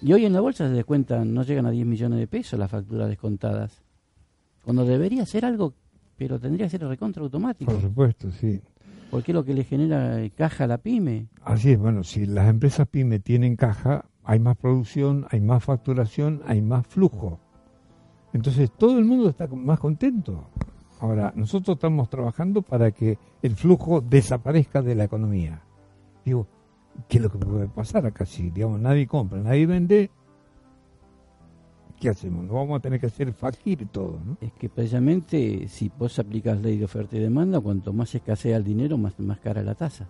[0.01, 2.69] Y hoy en la bolsa se descuentan, no llegan a 10 millones de pesos las
[2.69, 3.81] facturas descontadas,
[4.65, 5.73] cuando debería ser algo,
[6.17, 7.71] pero tendría que ser recontra automático.
[7.71, 8.59] Por supuesto, sí.
[9.11, 11.27] Porque es lo que le genera caja a la pyme.
[11.43, 16.41] Así es, bueno, si las empresas pyme tienen caja, hay más producción, hay más facturación,
[16.47, 17.39] hay más flujo.
[18.33, 20.47] Entonces todo el mundo está más contento.
[21.01, 25.61] Ahora, nosotros estamos trabajando para que el flujo desaparezca de la economía.
[26.23, 26.47] Digo,
[27.09, 28.25] ¿qué es lo que puede pasar acá?
[28.25, 30.11] Si, digamos, nadie compra, nadie vende,
[32.01, 32.43] ¿qué hacemos?
[32.43, 34.37] Nos vamos a tener que hacer fakir todo, ¿no?
[34.41, 38.65] Es que precisamente si vos aplicas ley de oferta y demanda, cuanto más escasea el
[38.65, 40.09] dinero, más, más cara la tasa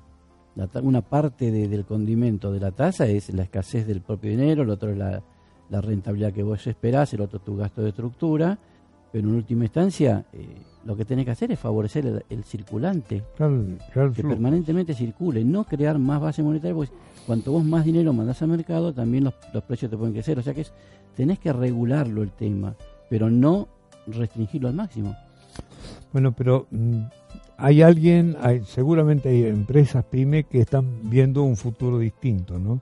[0.84, 4.91] una parte del condimento de la tasa es la escasez del propio dinero, el otro
[4.91, 5.23] es la,
[5.69, 8.60] rentabilidad que vos esperás, el otro es tu gasto de estructura,
[9.12, 10.47] pero en última instancia eh,
[10.86, 16.19] lo que tenés que hacer es favorecer el, circulante, que permanentemente circule, no crear más
[16.19, 16.91] base monetaria, porque
[17.26, 20.41] cuanto vos más dinero mandás al mercado, también los, los precios te pueden crecer, o
[20.41, 20.74] sea que es,
[21.15, 22.76] tenés que regularlo el tema,
[23.10, 23.67] pero no
[24.08, 25.15] restringirlo al máximo.
[26.12, 27.02] Bueno, pero mm,
[27.58, 32.82] hay alguien, hay, seguramente hay empresas pyme que están viendo un futuro distinto, ¿no?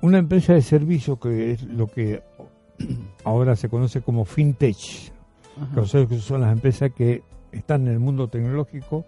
[0.00, 2.22] Una empresa de servicio que es lo que
[3.24, 5.12] ahora se conoce como fintech,
[6.08, 9.04] que son las empresas que están en el mundo tecnológico,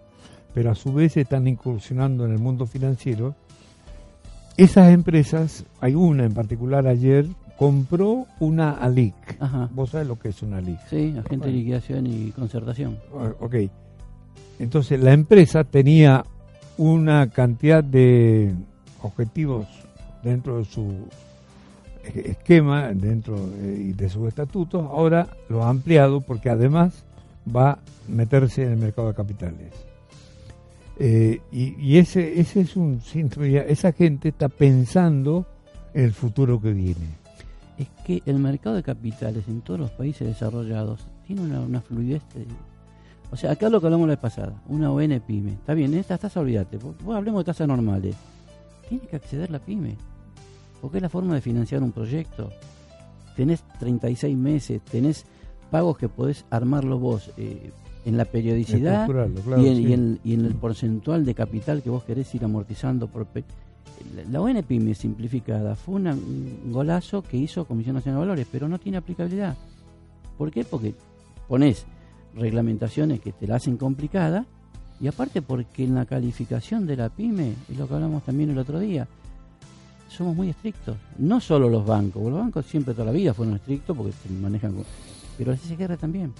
[0.53, 3.35] pero a su vez están incursionando en el mundo financiero.
[4.57, 7.25] Esas empresas, hay una en particular ayer,
[7.57, 9.15] compró una ALIC.
[9.71, 10.79] ¿Vos sabés lo que es una ALIC?
[10.89, 12.97] Sí, agente de liquidación y concertación.
[13.17, 13.55] Ah, ok.
[14.59, 16.25] Entonces la empresa tenía
[16.77, 18.53] una cantidad de
[19.01, 19.67] objetivos
[20.23, 21.07] dentro de su
[22.03, 27.03] esquema, dentro de, sus estatutos, ahora lo ha ampliado porque además
[27.53, 29.71] va a meterse en el mercado de capitales.
[30.99, 33.01] Eh, y, ese, ese es un
[33.67, 35.45] esa gente está pensando
[35.93, 37.21] en el futuro que viene.
[37.77, 42.21] Es que el mercado de capitales en todos los países desarrollados tiene una, una fluidez
[43.31, 45.53] o sea, acá lo que hablamos la vez pasada, una ON pyme.
[45.53, 46.77] Está bien, esta tasa olvídate.
[46.77, 48.15] Vos hablemos de tasas normales.
[48.89, 49.95] Tiene que acceder la pyme.
[50.81, 52.49] Porque es la forma de financiar un proyecto.
[53.35, 55.25] Tenés 36 meses, tenés
[55.69, 57.71] pagos que podés armarlo vos eh,
[58.05, 59.07] en la periodicidad
[59.57, 63.07] y, en, el porcentual de capital que vos querés ir amortizando.
[63.07, 63.27] Por
[64.29, 68.79] la ON pyme simplificada fue un golazo que hizo Comisión Nacional de Valores, pero no
[68.79, 69.55] tiene aplicabilidad.
[70.37, 70.63] ¿Por qué?
[70.63, 70.95] Porque
[71.47, 71.85] ponés
[72.35, 74.45] reglamentaciones que te la hacen complicada
[74.99, 78.57] y aparte porque en la calificación de la pyme, es lo que hablamos también el
[78.57, 79.07] otro día,
[80.11, 80.97] somos muy estrictos.
[81.17, 84.75] No solo los bancos, los bancos siempre toda la vida fueron estrictos porque se manejan.
[85.37, 86.33] Pero las SGR también.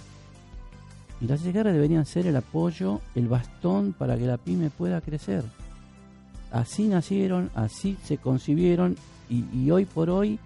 [1.20, 5.44] Y las SGR deberían ser el apoyo, el bastón para que la pyme pueda crecer.
[6.52, 8.98] Así nacieron, así se concibieron
[9.30, 10.38] y hoy por hoy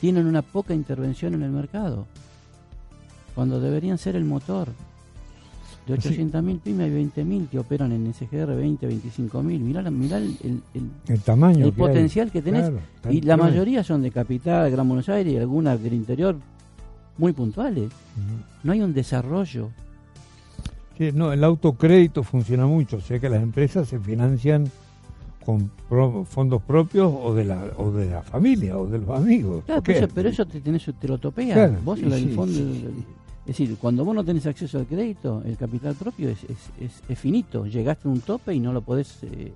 [0.00, 2.06] tienen una poca intervención en el mercado
[3.34, 4.68] cuando deberían ser el motor.
[5.86, 9.42] De 800.000 pymes hay 20.000 que operan en SGR, 20, 25.000.
[9.42, 10.36] Mirá, mirá el,
[11.08, 12.70] el, tamaño, el potencial que tenés.
[13.08, 16.36] y la mayoría son de capital, Gran Buenos Aires y algunas del interior
[17.18, 17.90] muy puntuales.
[18.62, 19.70] No hay un desarrollo.
[21.14, 24.70] no, el autocrédito funciona mucho, o sea que las empresas se financian
[25.44, 25.70] con
[26.26, 29.64] fondos propios o de la o de la familia o de los amigos.
[29.64, 29.82] Claro,
[30.14, 31.82] pero eso, te, tenés, te lo topeas.
[31.84, 32.60] Vos en el fondo
[33.50, 37.66] Es decir, cuando vos no tenés acceso al crédito, el capital propio es, finito.
[37.66, 39.52] Llegaste a un tope y no lo podés eh,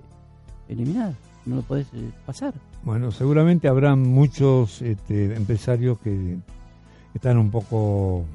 [0.67, 1.13] eliminar,
[1.45, 2.53] no lo podés eh, pasar.
[2.83, 6.35] Bueno, seguramente habrá muchos este, empresarios que
[7.13, 8.25] están un poco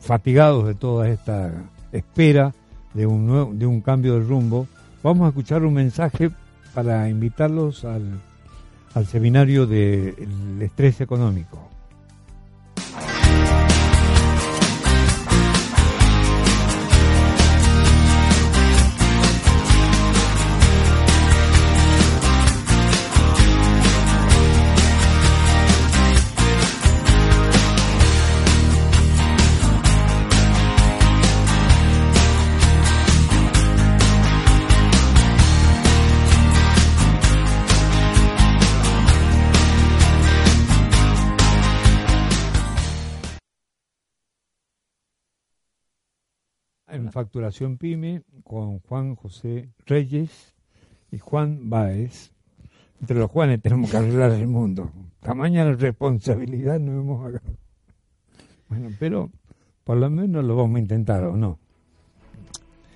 [0.00, 1.52] fatigados de toda esta
[1.92, 2.54] espera
[2.94, 4.66] de un, cambio de rumbo.
[5.02, 6.30] Vamos a escuchar un mensaje
[6.72, 11.69] para invitarlos al seminario del estrés económico.
[47.20, 50.54] Facturación Pyme con Juan José Reyes
[51.12, 52.32] y Juan Báez.
[52.98, 54.90] Entre los Juanes tenemos que arreglar el mundo.
[55.20, 57.58] Tamaña la responsabilidad no hemos agarrado.
[58.70, 59.30] Bueno, pero
[59.84, 61.58] por lo menos lo vamos a intentar, ¿o no?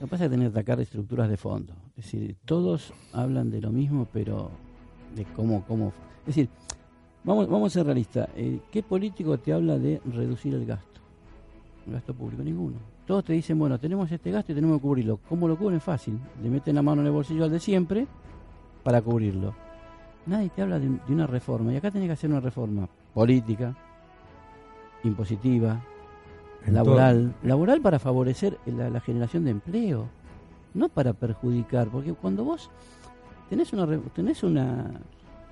[0.00, 1.74] Lo que pasa es tener que atacar estructuras de fondo.
[1.98, 4.50] Es decir, todos hablan de lo mismo, pero
[5.14, 5.66] de cómo...
[5.66, 6.48] cómo es decir,
[7.24, 8.30] vamos, vamos a ser realistas.
[8.36, 11.02] Eh, ¿Qué político te habla de reducir el gasto?
[11.86, 15.18] El gasto público, ninguno todos te dicen, bueno, tenemos este gasto y tenemos que cubrirlo.
[15.28, 15.80] ¿Cómo lo cubren?
[15.80, 16.18] Fácil.
[16.42, 18.06] Le meten la mano en el bolsillo al de siempre
[18.82, 19.54] para cubrirlo.
[20.26, 21.72] Nadie te habla de, una reforma.
[21.72, 23.76] Y acá tenés que hacer una reforma política,
[25.02, 25.80] impositiva,
[26.66, 27.34] laboral.
[27.42, 30.08] Laboral para favorecer la, generación de empleo,
[30.72, 31.88] no para perjudicar.
[31.88, 32.70] Porque cuando vos
[33.50, 34.92] tenés una, tenés una,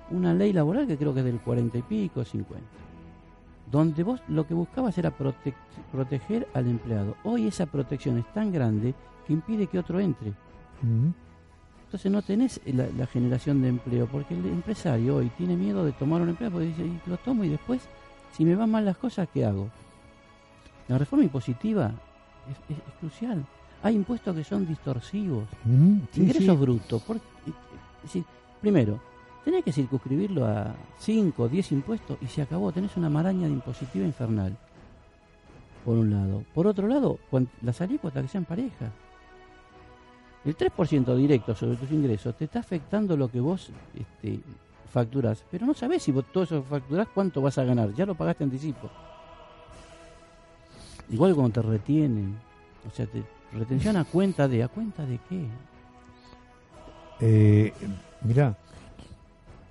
[0.09, 2.82] una ley laboral que creo que es del 40 y pico, 50
[3.71, 5.11] donde vos lo que buscabas era
[5.91, 7.15] proteger al empleado.
[7.23, 8.93] Hoy esa protección es tan grande
[9.25, 10.33] que impide que otro entre.
[11.85, 16.21] Entonces no tenés la, generación de empleo, porque el empresario hoy tiene miedo de tomar
[16.21, 17.81] un empleo, porque dice, lo tomo y después,
[18.35, 19.69] si me van mal las cosas, ¿qué hago?
[20.87, 21.91] La reforma impositiva
[22.69, 23.45] es, crucial.
[23.81, 25.45] Hay impuestos que son distorsivos,
[26.15, 27.03] ingresos brutos.
[28.61, 28.99] primero,
[29.43, 32.71] Tenés que circunscribirlo a 5 o 10 impuestos y se acabó.
[32.71, 34.55] Tenés una maraña de impositiva infernal.
[35.83, 36.43] Por un lado.
[36.53, 37.19] Por otro lado,
[37.61, 38.91] las alícuotas que sean parejas.
[40.45, 44.39] El 3% directo sobre tus ingresos te está afectando lo que vos este,
[44.91, 45.43] facturás.
[45.51, 47.93] Pero no sabés si vos todo eso facturás cuánto vas a ganar.
[47.93, 48.89] Ya lo pagaste anticipo.
[51.09, 52.37] Igual como te retienen.
[52.87, 53.23] O sea, te
[53.53, 54.63] retención a cuenta de.
[54.63, 55.47] ¿A cuenta de qué?
[57.19, 57.73] Eh,
[58.21, 58.57] mirá,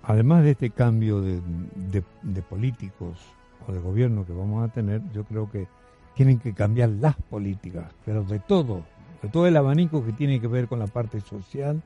[0.03, 2.03] además de este cambio de,
[2.49, 3.19] políticos
[3.67, 5.67] o de gobierno que vamos a tener, yo creo que
[6.15, 8.83] tienen que cambiar las políticas, pero de todo,
[9.23, 11.83] de todo el abanico que tiene que ver con la parte social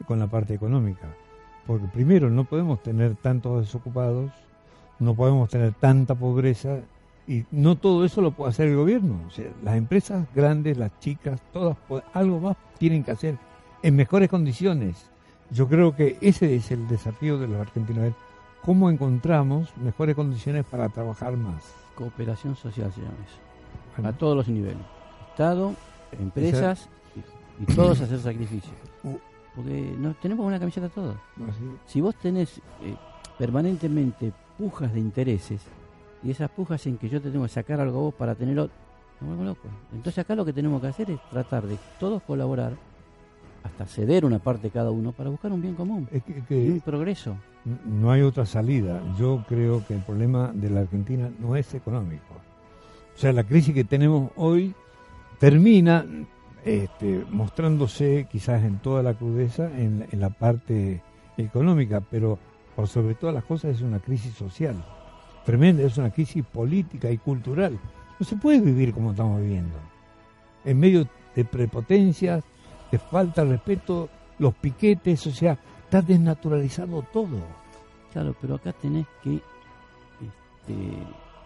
[0.00, 1.14] y con la parte económica.
[1.66, 4.32] Porque primero no podemos tener tantos desocupados,
[4.98, 6.80] no podemos tener tanta pobreza
[7.26, 9.20] y no todo eso lo puede hacer el gobierno.
[9.62, 11.76] Las empresas grandes, las chicas, todas,
[12.14, 13.36] algo más tienen que hacer
[13.82, 15.10] en mejores condiciones
[15.50, 18.12] yo creo que ese es el desafío de los argentinos,
[18.62, 21.64] cómo encontramos mejores condiciones para trabajar más.
[21.94, 24.82] Cooperación social se llama eso, a todos los niveles,
[25.30, 25.74] Estado,
[26.12, 26.88] empresas
[27.60, 28.74] y, todos hacer sacrificios.
[29.02, 29.16] Uh.
[29.56, 31.16] Porque no, tenemos una camiseta todos.
[31.86, 32.94] Si vos tenés eh,
[33.38, 35.62] permanentemente pujas de intereses
[36.22, 38.70] y esas pujas en que yo te tengo que sacar algo a vos para tenerlo,
[39.20, 39.66] no loco.
[39.92, 42.74] Entonces acá lo que tenemos que hacer es tratar de todos colaborar
[43.62, 46.08] hasta ceder una parte cada uno para buscar un bien común
[46.48, 47.36] y un progreso.
[47.84, 49.02] No hay otra salida.
[49.18, 52.34] Yo creo que el problema de la Argentina no es económico.
[53.14, 54.74] O sea, la crisis que tenemos hoy
[55.38, 56.04] termina
[56.64, 61.02] este, mostrándose quizás en toda la crudeza en, en la parte
[61.36, 62.38] económica, pero
[62.76, 64.76] por sobre todas las cosas es una crisis social
[65.48, 67.78] tremenda, es una crisis política y cultural.
[68.20, 69.78] No se puede vivir como estamos viviendo,
[70.62, 72.44] en medio de prepotencias,
[72.90, 74.08] te falta respeto,
[74.38, 77.40] los piquetes, o sea, está desnaturalizado todo.
[78.12, 80.98] Claro, pero acá tenés que este,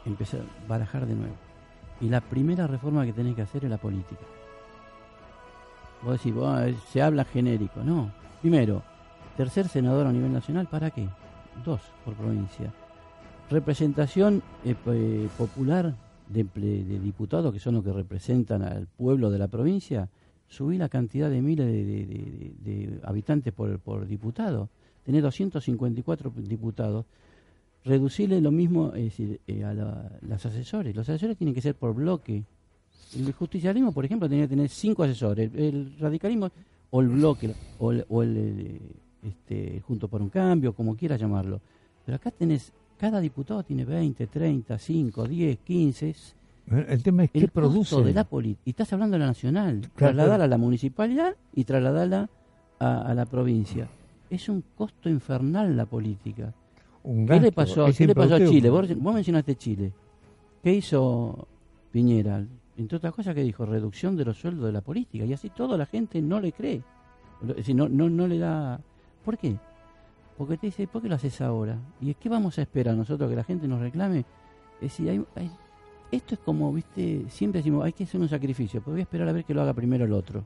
[0.05, 1.35] empezar a barajar de nuevo.
[2.01, 4.23] Y la primera reforma que tenés que hacer es la política.
[6.03, 6.35] Vos decís,
[6.91, 7.83] se habla genérico.
[7.85, 8.13] No.
[8.41, 8.83] Primero,
[9.37, 11.09] tercer senador a nivel nacional, ¿para qué?
[11.65, 12.73] Dos por provincia.
[13.51, 15.95] Representación eh, eh, popular
[16.29, 16.45] de,
[16.99, 20.09] diputados, que son los que representan al pueblo de la provincia,
[20.53, 24.69] subí la cantidad de miles de, habitantes por, por diputado.
[25.05, 27.05] Tenés 254 diputados.
[27.85, 30.95] reducirle lo mismo es decir, eh, a la- los asesores.
[30.95, 32.45] Los asesores tienen que ser por bloque.
[33.17, 35.51] El justicialismo, por ejemplo, tenía que tener cinco asesores.
[35.55, 36.49] El, el radicalismo,
[36.91, 38.81] o el bloque, o el, o el, eh,
[39.25, 41.61] este, Junto por un Cambio, como quieras llamarlo.
[42.05, 46.15] Pero acá tenés, cada diputado tiene 20, 30, 5, 10, 15.
[46.71, 48.03] Es El tema es el qué produce.
[48.03, 48.63] de la política.
[48.65, 49.81] Y estás hablando de la nacional.
[49.81, 50.45] Claro, trasladarla claro.
[50.45, 52.31] a la municipalidad y trasladarla
[52.79, 53.89] a, a la provincia.
[54.31, 56.53] Es un costo infernal la política.
[57.05, 58.39] Un ¿Qué le pasó, es ¿qué le pasó a.
[58.39, 58.71] Chile?
[58.71, 59.93] Vos, vos mencionaste Chile.
[60.63, 61.49] ¿Qué hizo
[61.91, 62.45] Piñera?
[62.79, 63.67] Entre otras cosas, que dijo?
[63.67, 65.25] Reducción de los sueldos de la política.
[65.25, 66.83] Y así toda la gente no le cree.
[67.49, 68.81] Es decir, no, no, no le da...
[69.25, 69.57] ¿Por qué?
[70.39, 71.77] Porque te dice, ¿por qué lo haces ahora?
[72.01, 74.21] ¿Y qué vamos a esperar nosotros que la gente nos reclame?
[74.81, 75.51] Es decir, hay, hay-
[76.13, 79.29] esto es como, viste, siempre decimos, hay que hacer un sacrificio, pero voy a esperar
[79.29, 80.45] a ver que lo haga primero el otro.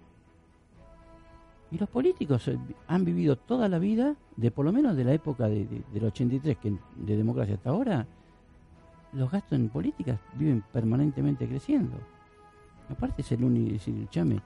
[1.71, 2.57] Y los políticos eh,
[2.87, 6.05] han vivido toda la vida, de por lo menos de la época de, de- del
[6.05, 8.07] 83, que de democracia hasta ahora,
[9.13, 11.97] los gastos en políticas viven permanentemente creciendo.
[12.89, 13.77] Aparte es el único,
[14.11, 14.41] chame,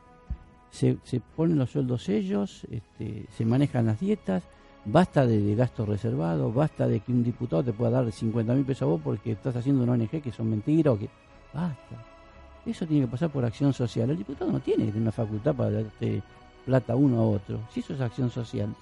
[0.70, 4.42] se, se ponen los sueldos ellos, este, se manejan las dietas,
[4.84, 8.64] basta de, de gastos reservados, basta de que un diputado te pueda dar 50 mil
[8.64, 11.08] pesos a vos porque estás haciendo una ONG que son mentiras o que...
[11.52, 11.96] Basta.
[12.64, 14.10] Eso tiene que pasar por acción social.
[14.10, 16.22] El diputado no tiene que tener una facultad para darte
[16.64, 17.60] plata uno a otro.
[17.72, 18.74] Si eso es acción social.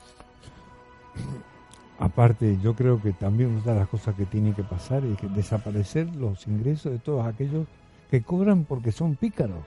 [1.98, 5.26] Aparte, yo creo que también una de las cosas que tiene que pasar es que
[5.28, 7.66] desaparecer los ingresos de todos aquellos
[8.10, 9.64] que cobran porque son pícaros.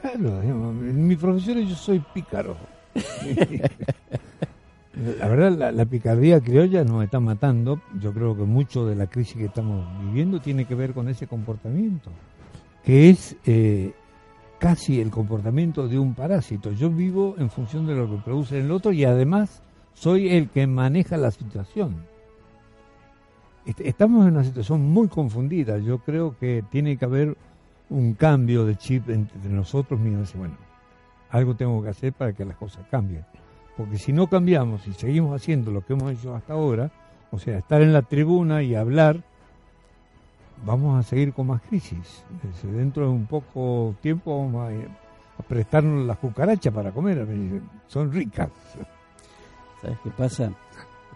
[0.00, 2.56] Claro, en mi profesión yo soy pícaro.
[5.18, 7.80] La verdad, la, picardía criolla nos está matando.
[8.00, 11.26] Yo creo que mucho de la crisis que estamos viviendo tiene que ver con ese
[11.26, 12.10] comportamiento,
[12.84, 13.92] que es eh,
[14.58, 16.72] casi el comportamiento de un parásito.
[16.72, 19.62] Yo vivo en función de lo que produce el otro y además
[19.94, 22.04] soy el que maneja la situación.
[23.66, 25.78] Est- Estamos en una situación muy confundida.
[25.78, 27.36] Yo creo que tiene que haber
[27.90, 30.34] un cambio de chip entre nosotros mismos.
[30.34, 30.54] Bueno,
[31.30, 33.24] algo tengo que hacer para que las cosas cambien.
[33.82, 36.92] Porque si no cambiamos y seguimos haciendo lo que hemos hecho hasta ahora,
[37.32, 39.24] o sea, estar en la tribuna y hablar,
[40.64, 42.22] vamos a seguir con más crisis.
[42.62, 47.26] Dentro de un poco tiempo vamos a, prestarnos las cucarachas para comer.
[47.88, 48.50] Son ricas.
[49.80, 50.52] ¿Sabes qué pasa?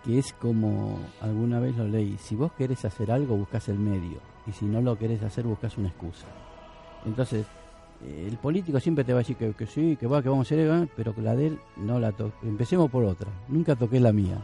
[0.04, 2.16] Que es como alguna vez lo leí.
[2.18, 4.18] Si vos querés hacer algo, buscas el medio.
[4.44, 6.26] Y si no lo querés hacer, buscas una excusa.
[7.04, 7.46] Entonces,
[8.05, 10.66] el político siempre te va a decir que, sí, que va, que vamos a hacer,
[10.68, 12.47] eh, pero la de él no la toque.
[12.47, 13.28] Empecemos por otra.
[13.49, 14.38] Nunca toqué la mía.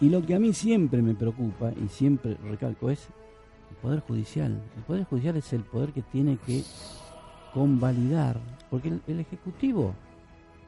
[0.00, 3.08] Y lo que a mí siempre me preocupa, y siempre recalco, es
[3.70, 4.60] el Poder Judicial.
[4.76, 6.62] El Poder Judicial es el poder que tiene que
[7.52, 8.38] convalidar.
[8.70, 9.94] Porque el, Ejecutivo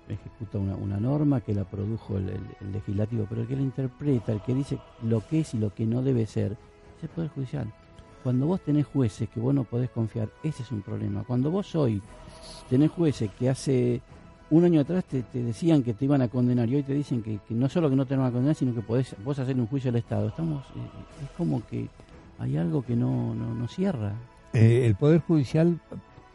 [0.08, 2.40] ejecuta una, norma que la produjo el
[2.72, 5.86] legislativo, pero el que la interpreta, el que dice lo que es y lo que
[5.86, 6.52] no debe ser,
[6.98, 7.72] es el Poder Judicial.
[8.22, 11.24] Cuando vos tenés jueces que vos no podés confiar, ese es un problema.
[11.24, 12.00] Cuando vos hoy
[12.70, 14.00] tenés jueces que hace
[14.50, 17.22] un año atrás te, te decían que te iban a condenar y hoy te dicen
[17.22, 19.56] que, que no solo que no te van a condenar, sino que podés vos hacer
[19.58, 20.28] un juicio al Estado.
[20.28, 21.88] Estamos, eh, es como que
[22.38, 24.12] hay algo que no, no, no cierra.
[24.52, 25.80] Eh, el Poder Judicial,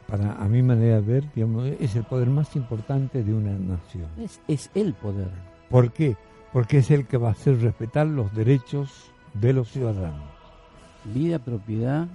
[0.08, 4.08] para a mi manera de ver, digamos, es el poder más importante de una nación.
[4.18, 5.30] Es, es el poder.
[5.70, 6.16] ¿Por qué?
[6.54, 10.37] Porque es el que va a hacer respetar los derechos de los ciudadanos.
[11.14, 12.08] Vida, propiedad,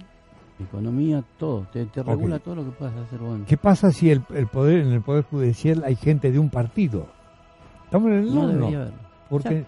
[0.59, 1.67] economía, todo.
[1.73, 3.39] Te, regula todo lo que puedas hacer vos.
[3.47, 7.07] ¿Qué pasa si el, el poder en el Poder Judicial hay gente de un partido?
[7.85, 8.97] Estamos en el No debería haberlo.
[9.29, 9.65] porque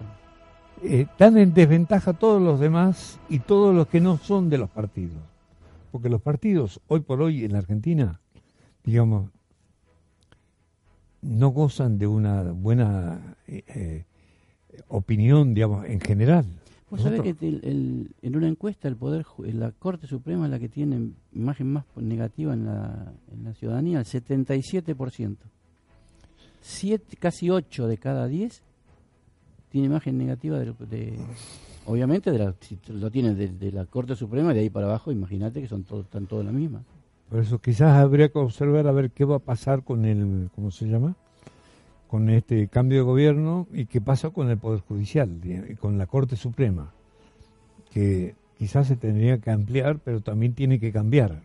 [0.84, 4.70] eh, están en desventaja todos los demás y todos los que no son de los
[4.70, 5.18] partidos.
[5.92, 8.20] Porque los partidos, hoy por hoy en la Argentina,
[8.84, 9.30] digamos,
[11.22, 14.04] no gozan de una buena eh, eh,
[14.88, 16.46] opinión, digamos, en general.
[16.96, 20.60] Vos sabés que el- el- en una encuesta el poder la Corte Suprema es la
[20.60, 25.38] que tiene imagen más negativa en la, en la ciudadanía, el 77%.
[26.62, 28.62] Siete, casi 8 de cada 10
[29.70, 31.20] tiene imagen negativa de, de-
[31.86, 34.88] obviamente de la, si lo tiene de, de la Corte Suprema y de ahí para
[34.88, 36.82] abajo, imagínate que son todos están todos la misma.
[37.30, 40.72] Por eso quizás habría que observar a ver qué va a pasar con el, ¿cómo
[40.72, 41.16] se llama?
[42.08, 45.30] Con este cambio de gobierno y qué pasa con el Poder Judicial
[45.80, 46.94] con la Corte Suprema,
[47.92, 51.42] que quizás se tendría que ampliar, pero también tiene que cambiar,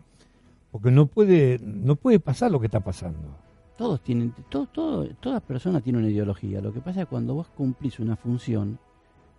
[0.71, 3.37] porque no puede, no puede pasar lo que está pasando.
[3.77, 6.61] Todos tienen, todo, todo, toda persona tiene una ideología.
[6.61, 8.77] Lo que pasa es que cuando vos cumplís una función,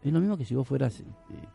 [0.04, 1.04] es lo mismo que si vos fueras eh,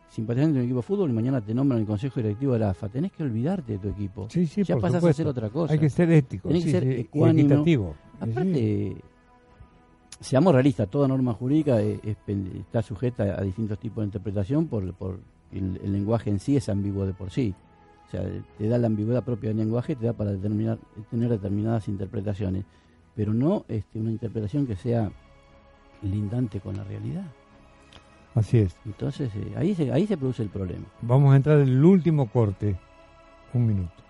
[0.09, 2.69] simpatizante de un equipo de fútbol y mañana te nombran el consejo directivo de la
[2.69, 2.87] AFA.
[2.87, 4.27] Tenés que olvidarte de tu equipo.
[4.29, 5.07] Sí, sí, ya pasás supuesto.
[5.07, 5.73] a hacer otra cosa.
[5.73, 7.95] Hay que ser ético, Tenés que ser equitativo.
[8.21, 8.95] Aparte,
[10.19, 14.93] seamos realistas, toda norma jurídica es- es está sujeta a distintos tipos de interpretación por,
[14.93, 15.19] por
[15.51, 17.53] el, el lenguaje en sí es ambiguo de por sí.
[18.07, 18.23] O sea,
[18.57, 20.77] te da la ambigüedad propia del lenguaje, te da para determinar,
[21.11, 22.63] tener determinadas interpretaciones,
[23.15, 25.11] pero no este, una interpretación que sea
[26.01, 27.25] lindante con la realidad.
[28.35, 28.75] Así es.
[28.85, 30.85] Entonces, eh, ahí, se, ahí se produce el problema.
[31.01, 32.77] Vamos a entrar en el último corte.
[33.53, 34.03] Un minuto.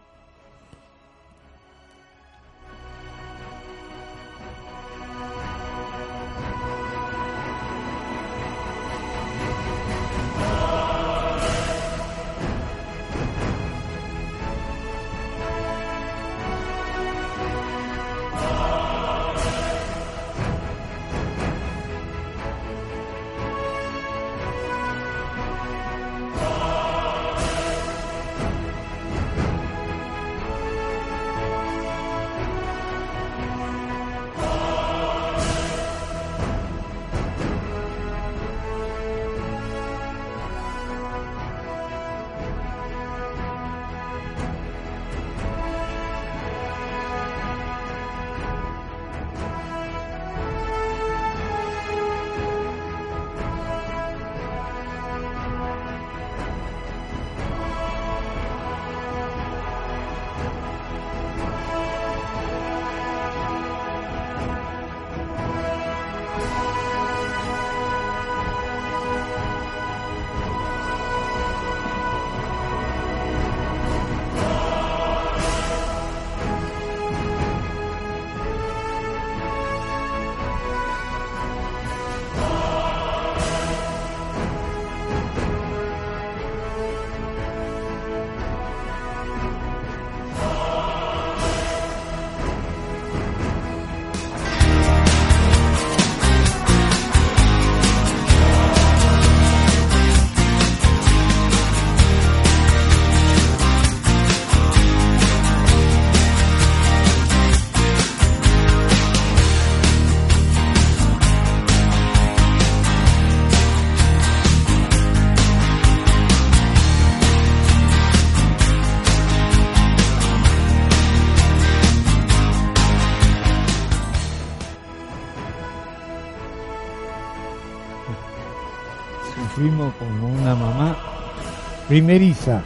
[131.98, 132.62] Primeriza.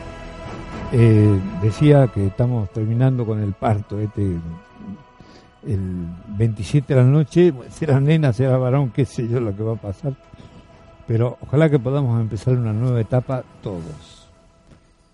[0.92, 3.98] Eh, decía que estamos terminando con el parto.
[3.98, 4.38] Este,
[5.66, 6.06] el
[6.38, 9.82] 27 de la noche, será nena, será varón, qué sé yo lo que va a
[9.82, 10.16] pasar.
[11.08, 14.28] Pero ojalá que podamos empezar una nueva etapa todos.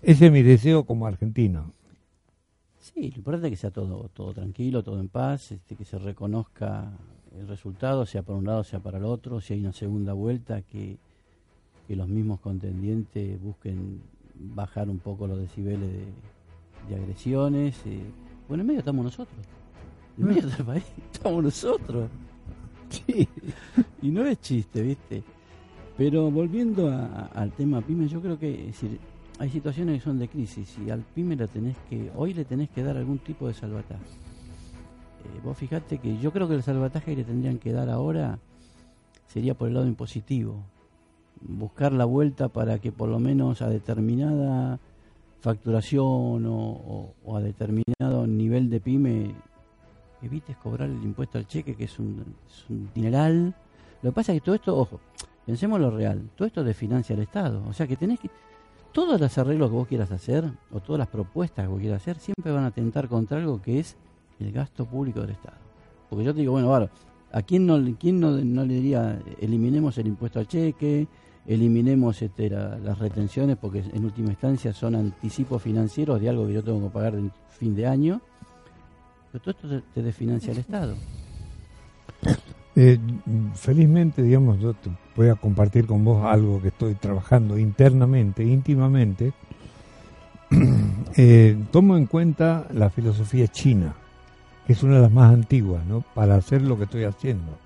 [0.02, 1.70] Ese es mi deseo como argentino.
[2.80, 5.96] Sí, lo importante es que sea todo, todo tranquilo, todo en paz, este, que se
[5.96, 6.90] reconozca
[7.38, 10.62] el resultado, sea para un lado, sea para el otro, si hay una segunda vuelta,
[10.62, 10.98] que,
[11.88, 14.00] que los mismos contendientes busquen
[14.54, 15.90] bajar un poco los decibeles
[16.88, 17.74] de, agresiones.
[17.86, 18.00] eh.
[18.46, 19.38] Bueno, en medio estamos nosotros.
[20.18, 22.08] En medio del país estamos nosotros.
[24.02, 25.22] Y no es chiste, ¿viste?
[25.96, 28.98] Pero volviendo a- al tema pyme, yo creo que es decir,
[29.38, 32.70] hay situaciones que son de crisis y al pyme le tenés que, hoy le tenés
[32.70, 34.04] que dar algún tipo de salvataje.
[34.04, 38.38] Eh, vos fijate que yo creo que el salvataje que le tendrían que dar ahora
[39.26, 40.62] sería por el lado impositivo.
[41.40, 44.78] Buscar la vuelta para que por lo menos a determinada
[45.40, 49.34] facturación o, a determinado nivel de pyme
[50.22, 52.24] evites cobrar el impuesto al cheque, que es un,
[52.94, 53.54] dineral.
[54.02, 55.00] Lo que pasa es que todo esto, ojo,
[55.46, 57.62] pensemos lo real, todo esto desfinancia el Estado.
[57.68, 58.30] O sea que tenés que.
[58.92, 62.18] Todos los arreglos que vos quieras hacer, o todas las propuestas que vos quieras hacer,
[62.18, 63.96] siempre van a atentar contra algo que es
[64.40, 65.58] el gasto público del Estado.
[66.08, 66.88] Porque yo te digo, bueno, claro,
[67.30, 71.06] ¿a quién no, quién no, no le diría, eliminemos el impuesto al cheque,
[71.48, 76.52] eliminemos este, la- las retenciones, porque en última instancia son anticipos financieros de algo que
[76.52, 78.20] yo tengo que pagar en fin de año?
[79.32, 80.94] Pero todo esto te, te desfinancia el Estado.
[82.76, 82.98] Eh,
[83.54, 89.32] felizmente, digamos, yo te voy a compartir con vos algo que estoy trabajando internamente, íntimamente.
[91.16, 93.94] Eh, tomo en cuenta la filosofía china,
[94.66, 95.82] que es una de las más antiguas.
[96.14, 97.58] Para hacer lo que estoy haciendo.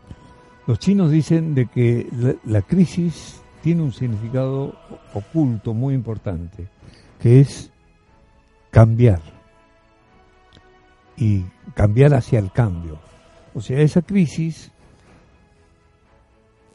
[0.67, 4.75] Los chinos dicen de que la, la crisis tiene un significado
[5.15, 6.69] oculto muy importante,
[7.21, 7.71] que es
[8.71, 9.21] cambiar
[11.17, 11.45] y
[11.75, 12.99] cambiar hacia el cambio.
[13.55, 14.73] O sea, esa crisis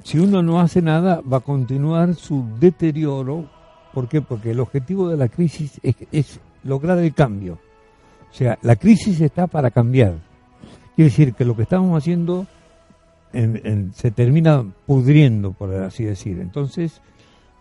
[0.07, 3.49] si uno no hace nada, va a continuar su deterioro.
[3.93, 4.21] ¿Por qué?
[4.21, 7.59] Porque el objetivo de la crisis es, es lograr el cambio.
[8.31, 10.13] O sea, la crisis está para cambiar.
[10.95, 12.47] Quiere decir que lo que estamos haciendo
[13.31, 16.39] se termina pudriendo, por así decir.
[16.39, 17.01] Entonces,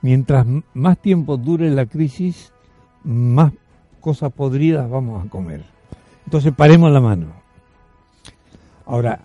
[0.03, 2.53] mientras más tiempo dure la crisis,
[3.05, 3.53] más
[4.01, 5.65] cosas podridas vamos a comer.
[6.25, 7.27] Entonces, paremos la mano.
[8.87, 9.21] Ahora,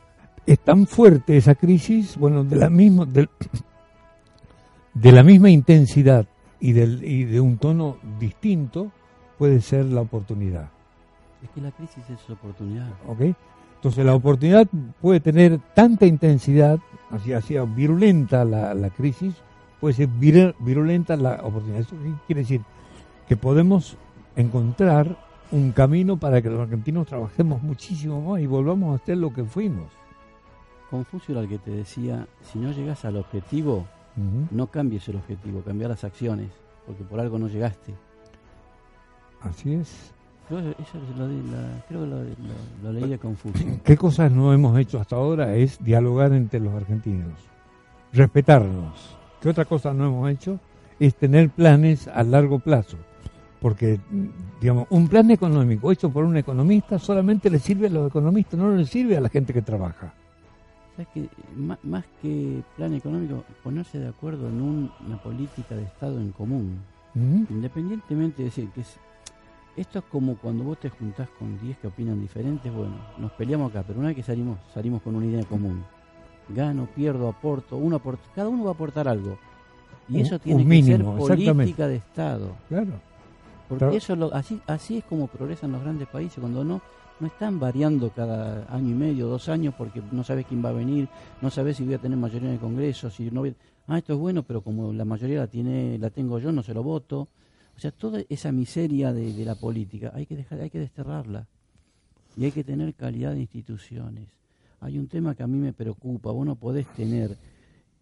[0.45, 3.29] es tan fuerte esa crisis, bueno, de la misma, de,
[4.93, 6.25] de la misma intensidad
[6.59, 8.91] y, del, y de un tono distinto
[9.37, 10.69] puede ser la oportunidad.
[11.43, 12.89] Es que la crisis es oportunidad.
[13.07, 13.35] ¿Ok?
[13.81, 14.67] Entonces la oportunidad
[15.01, 16.77] puede tener tanta intensidad,
[17.09, 19.33] así, así virulenta la, la crisis,
[19.79, 21.79] puede ser virulenta la oportunidad.
[21.79, 21.95] Eso
[22.27, 22.61] quiere decir
[23.27, 23.97] que podemos
[24.35, 25.17] encontrar
[25.51, 29.43] un camino para que los argentinos trabajemos muchísimo más y volvamos a ser lo que
[29.43, 29.91] fuimos.
[30.91, 33.87] Confucio era el que te decía, si no llegas al objetivo,
[34.51, 36.51] no cambies el objetivo, cambia las acciones,
[36.85, 37.95] porque por algo no llegaste.
[39.41, 40.13] Así es.
[40.49, 41.27] Eso lo,
[41.87, 42.35] creo que
[42.83, 43.79] lo, leí de Confucio.
[43.83, 45.55] ¿Qué cosas no hemos hecho hasta ahora?
[45.55, 47.33] Es dialogar entre los argentinos,
[48.11, 49.17] respetarnos.
[49.41, 50.59] ¿Qué otra cosa no hemos hecho?
[50.99, 52.97] Es tener planes a largo plazo.
[53.61, 53.99] Porque,
[54.59, 58.75] digamos, un plan económico hecho por un economista solamente le sirve a los economistas, no
[58.75, 60.13] le sirve a la gente que trabaja.
[60.95, 66.31] ¿Sabes que más, que plan económico, ponerse de acuerdo en una política de Estado en
[66.31, 66.79] común,
[67.15, 68.81] independientemente de decir que
[69.75, 73.71] esto es como cuando vos te juntás con 10 que opinan diferentes, bueno, nos peleamos
[73.71, 75.83] acá, pero una vez que salimos, salimos con una idea común.
[76.49, 79.37] Gano, pierdo, aporto, uno aporta, cada uno va a aportar algo.
[80.09, 82.55] Y eso tiene que ser política de Estado.
[82.67, 82.93] Claro.
[83.69, 86.81] Porque eso lo, así, así es como progresan los grandes países, cuando no
[87.21, 90.73] no están variando cada año y medio, dos años, porque no sabes quién va a
[90.73, 91.07] venir,
[91.41, 93.55] no sabes si voy a tener mayoría en el Congreso, si no voy,
[93.87, 96.73] ah, esto es bueno, pero como la mayoría la tiene, la tengo yo, no se
[96.73, 97.27] lo voto.
[97.81, 101.47] O sea, toda esa miseria de, de la política hay que dejar, hay que desterrarla
[102.37, 104.27] y hay que tener calidad de instituciones.
[104.81, 107.35] Hay un tema que a mí me preocupa, vos no podés tener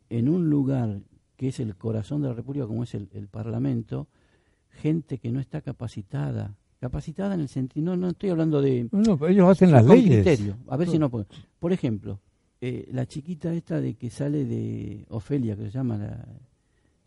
[0.09, 0.99] en un lugar
[1.37, 4.07] que es el corazón de la República, como es el, el Parlamento,
[4.69, 8.89] gente que no está capacitada, capacitada en el sentido, no, estoy hablando de...
[8.91, 10.25] No, pero ellos hacen las leyes.
[10.25, 10.57] Criterio.
[10.67, 11.25] A ver si no puedo.
[11.57, 12.19] Por ejemplo,
[12.59, 16.27] eh, la chiquita esta de que sale de Ofelia, que se llama la,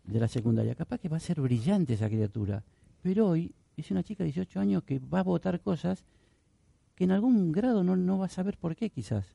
[0.03, 2.63] de la secundaria, capaz que va a ser brillante esa criatura,
[3.01, 6.03] pero hoy es una chica de 18 años que va a votar cosas
[6.95, 9.25] que en algún grado no, no va a saber por qué quizás.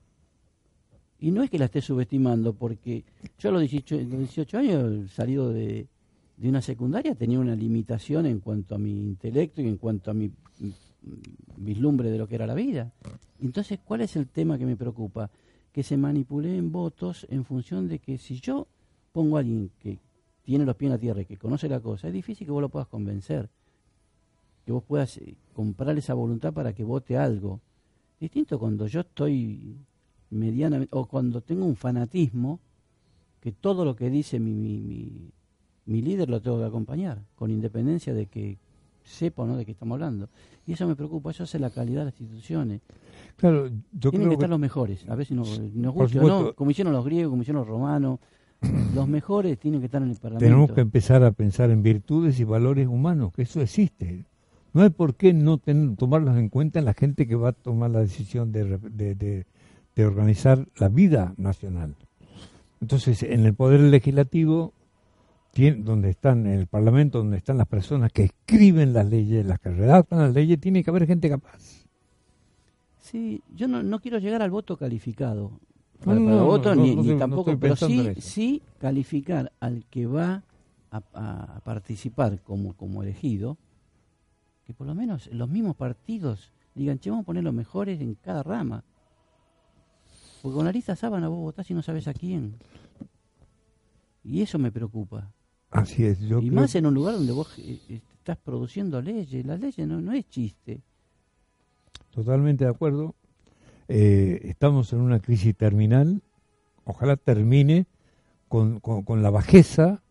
[1.19, 3.05] Y no es que la esté subestimando, porque
[3.39, 5.89] yo a los 18, los 18 años salido de,
[6.37, 10.15] de una secundaria tenía una limitación en cuanto a mi intelecto y en cuanto a
[10.15, 10.31] mi
[11.57, 12.93] vislumbre de lo que era la vida.
[13.41, 15.31] Entonces, ¿cuál es el tema que me preocupa?
[15.73, 18.69] Que se manipulen votos en función de que si yo
[19.13, 19.99] pongo a alguien que
[20.49, 22.63] tiene los pies en la tierra y que conoce la cosa, es difícil que vos
[22.63, 23.51] lo puedas convencer,
[24.65, 27.61] que vos puedas eh, comprar esa voluntad para que vote algo.
[28.19, 29.77] Distinto cuando yo estoy
[30.31, 32.61] medianamente, o cuando tengo un fanatismo,
[33.43, 35.31] que todo lo que dice mi, mi
[35.85, 38.57] mi líder lo tengo que acompañar, con independencia de que
[39.05, 40.31] sepa o no de qué estamos hablando.
[40.67, 42.81] Y eso me preocupa, eso hace la calidad de las instituciones.
[43.37, 46.55] Claro, yo Tienen que estar los mejores, a ver si nos, nos gusta o no,
[46.55, 48.19] como hicieron los griegos, como hicieron los romanos.
[48.95, 50.45] los mejores tienen que estar en el Parlamento.
[50.45, 54.25] Tenemos que empezar a pensar en virtudes y valores humanos, que eso existe.
[54.73, 57.91] No hay por qué no tomarlos en cuenta en la gente que va a tomar
[57.91, 59.47] la decisión de, de,
[59.95, 61.97] de organizar la vida nacional.
[62.81, 64.75] Entonces, en el Poder Legislativo
[65.79, 69.71] donde están en el Parlamento, donde están las personas que escriben las leyes, las que
[69.71, 71.87] redactan las leyes, tiene que haber gente capaz.
[73.01, 75.51] Sí, yo no, no quiero llegar al voto calificado.
[76.05, 80.45] Para, voto ni, tampoco, pero sí, sí calificar al que va
[80.91, 83.59] a, participar como, como elegido,
[84.65, 88.15] que por lo menos los mismos partidos digan, che, vamos a poner los mejores en
[88.15, 88.85] cada rama.
[90.41, 92.55] Porque con la lista sábana vos votás y no sabes a quién.
[94.23, 95.33] Y eso me preocupa.
[95.71, 96.21] Así es.
[96.21, 99.45] Yo y más en un lugar donde vos eh, eh, estás produciendo leyes.
[99.45, 100.81] Las leyes no, no es chiste.
[102.11, 103.15] Totalmente de acuerdo.
[103.89, 106.23] Eh, estamos en una crisis terminal.
[106.85, 107.87] Ojalá termine
[108.49, 110.03] con, con, la bajeza,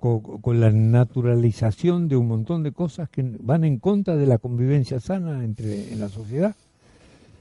[0.00, 5.00] con, la naturalización de un montón de cosas que van en contra de la convivencia
[5.00, 6.54] sana entre en la sociedad.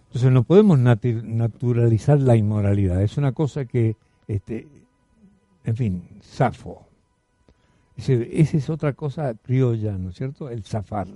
[0.08, 3.02] Entonces no podemos naturalizar la inmoralidad.
[3.02, 3.96] Es una cosa que,
[4.28, 4.68] este,
[5.66, 6.88] en fin, zafo
[7.98, 10.50] esa es otra cosa criolla, ¿no es cierto?
[10.50, 11.08] El zafar.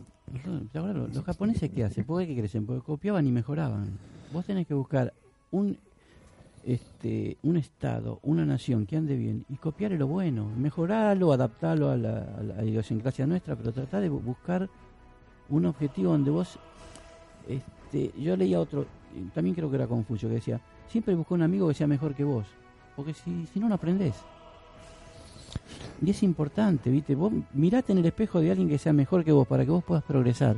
[0.74, 2.06] Los japoneses, ¿qué hacen?
[2.06, 2.66] ¿Por qué crecen?
[2.66, 3.98] Porque copiaban y mejoraban.
[4.34, 5.14] Vos tenés que buscar
[5.52, 5.78] un
[6.64, 11.98] este un estado, una nación que ande bien y copiar lo bueno, mejorarlo, adaptarlo a
[11.98, 12.28] la,
[12.58, 14.70] a idiosincrasia nuestra, pero tratar de buscar
[15.50, 16.60] un objetivo donde vos
[17.48, 18.86] este yo leía otro,
[19.34, 22.24] también creo que era Confucio, que decía, siempre busca un amigo que sea mejor que
[22.24, 22.46] vos.
[22.96, 24.16] porque si, si no, no aprendés.
[26.04, 27.16] Y es importante, ¿viste?
[27.16, 29.84] Vos mirate en el espejo de alguien que sea mejor que vos para que vos
[29.84, 30.58] puedas progresar.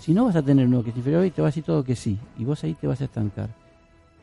[0.00, 1.82] Si no vas a tener uno que es inferior y te va a decir todo
[1.82, 3.48] que sí, y vos ahí te vas a estancar.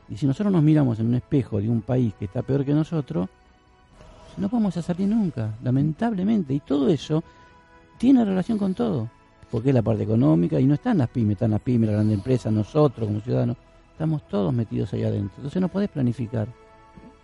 [0.09, 2.73] Y si nosotros nos miramos en un espejo de un país que está peor que
[2.73, 3.29] nosotros,
[4.37, 6.53] no vamos a salir nunca, lamentablemente.
[6.53, 7.23] Y todo eso
[7.97, 9.09] tiene relación con todo,
[9.49, 12.17] porque es la parte económica y no están las pymes, están las pymes, las grandes
[12.17, 13.57] empresas, nosotros como ciudadanos,
[13.91, 15.35] estamos todos metidos ahí adentro.
[15.37, 16.47] Entonces no podés planificar.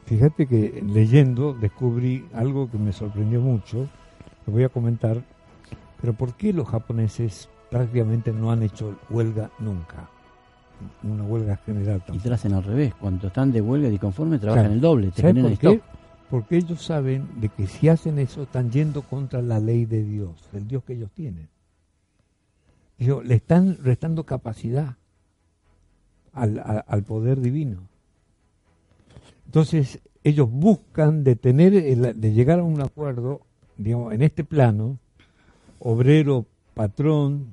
[0.07, 3.89] Fíjate que leyendo descubrí algo que me sorprendió mucho,
[4.45, 5.21] lo voy a comentar,
[5.99, 10.09] pero ¿por qué los japoneses prácticamente no han hecho huelga nunca?
[11.03, 12.01] Una huelga general.
[12.13, 15.23] Y te hacen al revés, cuando están de huelga y conforme trabajan el doble, te
[15.23, 15.81] ¿sabes por qué?
[16.29, 20.49] Porque ellos saben de que si hacen eso están yendo contra la ley de Dios,
[20.53, 21.49] el Dios que ellos tienen.
[22.97, 24.95] Ellos le están restando capacidad
[26.31, 27.89] al, al poder divino.
[29.47, 33.41] Entonces, ellos buscan de, tener de llegar a un acuerdo,
[33.77, 34.99] digamos, en este plano,
[35.79, 37.47] obrero, patrón,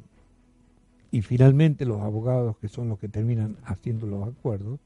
[1.11, 4.81] y finalmente los abogados que son los que terminan haciendo los acuerdos.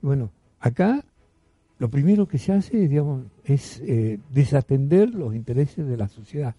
[0.00, 0.30] Bueno,
[0.60, 1.04] acá
[1.80, 6.54] lo primero que se hace, digamos, es eh, desatender los intereses de la sociedad.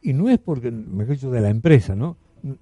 [0.00, 2.16] Y no es porque, me dicho, de la empresa, ¿no?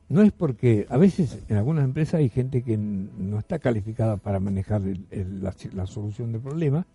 [0.09, 4.39] No es porque a veces en algunas empresas hay gente que no está calificada para
[4.39, 6.87] manejar la, solución del problema,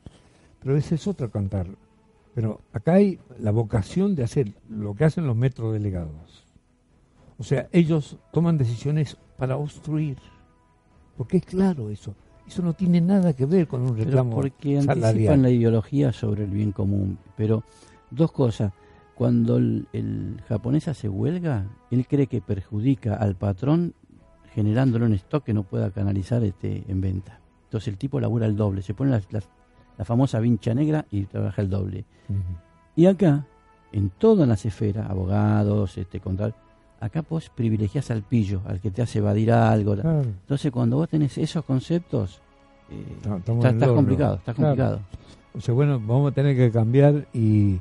[0.61, 1.67] pero ese es otro cantar.
[2.33, 6.45] Pero acá hay la vocación de hacer lo que hacen los metros delegados.
[7.37, 10.17] O sea, ellos toman decisiones para obstruir.
[11.17, 12.15] Porque es claro eso.
[12.47, 16.45] Eso no tiene nada que ver con un reclamo pero porque anticipan la ideología sobre
[16.45, 17.17] el bien común.
[17.35, 17.63] Pero
[18.11, 18.71] dos cosas
[19.17, 23.95] cuando el, japonés hace huelga, él cree que perjudica al patrón
[24.53, 27.39] generándolo un stock que no pueda canalizar este en venta.
[27.63, 31.69] Entonces el tipo labura el doble, se pone la, famosa vincha negra y trabaja el
[31.69, 32.05] doble.
[32.95, 33.45] Y acá,
[33.91, 36.53] en todas las esferas, abogados, este control,
[36.99, 39.95] acá vos privilegias al pillo, al que te hace evadir algo.
[39.95, 42.39] Entonces cuando vos tenés esos conceptos,
[42.91, 44.99] eh, está, complicado, está complicado.
[45.55, 47.79] O sea, bueno, vamos a tener que cambiar y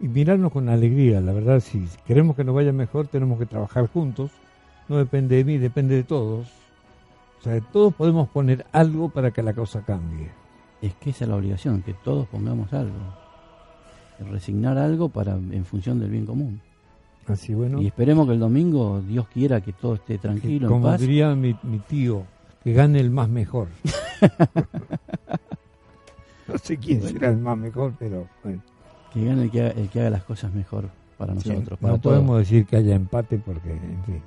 [0.00, 1.20] y mirarnos con alegría.
[1.20, 4.30] La verdad, si queremos que nos vaya mejor, tenemos que trabajar juntos.
[4.88, 6.48] No depende de mí, depende de todos.
[7.40, 10.30] O sea, todos podemos poner algo para que la cosa cambie.
[10.82, 12.94] Es que esa es la obligación, que todos pongamos algo.
[14.30, 16.60] Resignar algo para en función del bien común.
[17.26, 17.80] Así bueno.
[17.80, 20.68] Y esperemos que el domingo Dios quiera que todo esté tranquilo.
[20.68, 22.24] como diría mi, mi tío,
[22.62, 23.68] que gane el más mejor.
[26.48, 28.62] no sé quién será el más mejor, pero bueno.
[29.14, 31.80] Que gane el que, haga, el que haga las cosas mejor para nosotros.
[31.80, 34.22] no podemos decir que haya empate porque, en fin.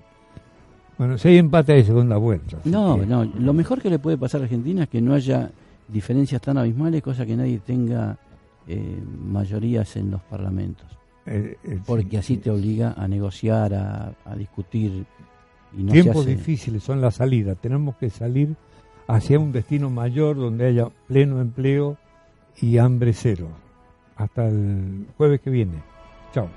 [0.97, 2.57] Bueno, si hay empate hay segunda vuelta.
[2.63, 3.25] No, no.
[3.25, 5.51] Lo mejor que le puede pasar a Argentina es que no haya
[5.87, 8.17] diferencias tan abismales, cosa que nadie tenga
[8.67, 10.87] eh, mayorías en los parlamentos.
[11.25, 15.05] Eh, eh, porque así te obliga a negociar, a, discutir.
[15.77, 17.55] Y no Tiempos difíciles son la salida.
[17.55, 18.55] Tenemos que salir
[19.07, 21.97] hacia un destino mayor donde haya pleno empleo
[22.59, 23.49] y hambre cero.
[24.17, 25.81] Hasta el jueves que viene.
[26.33, 26.49] Chao.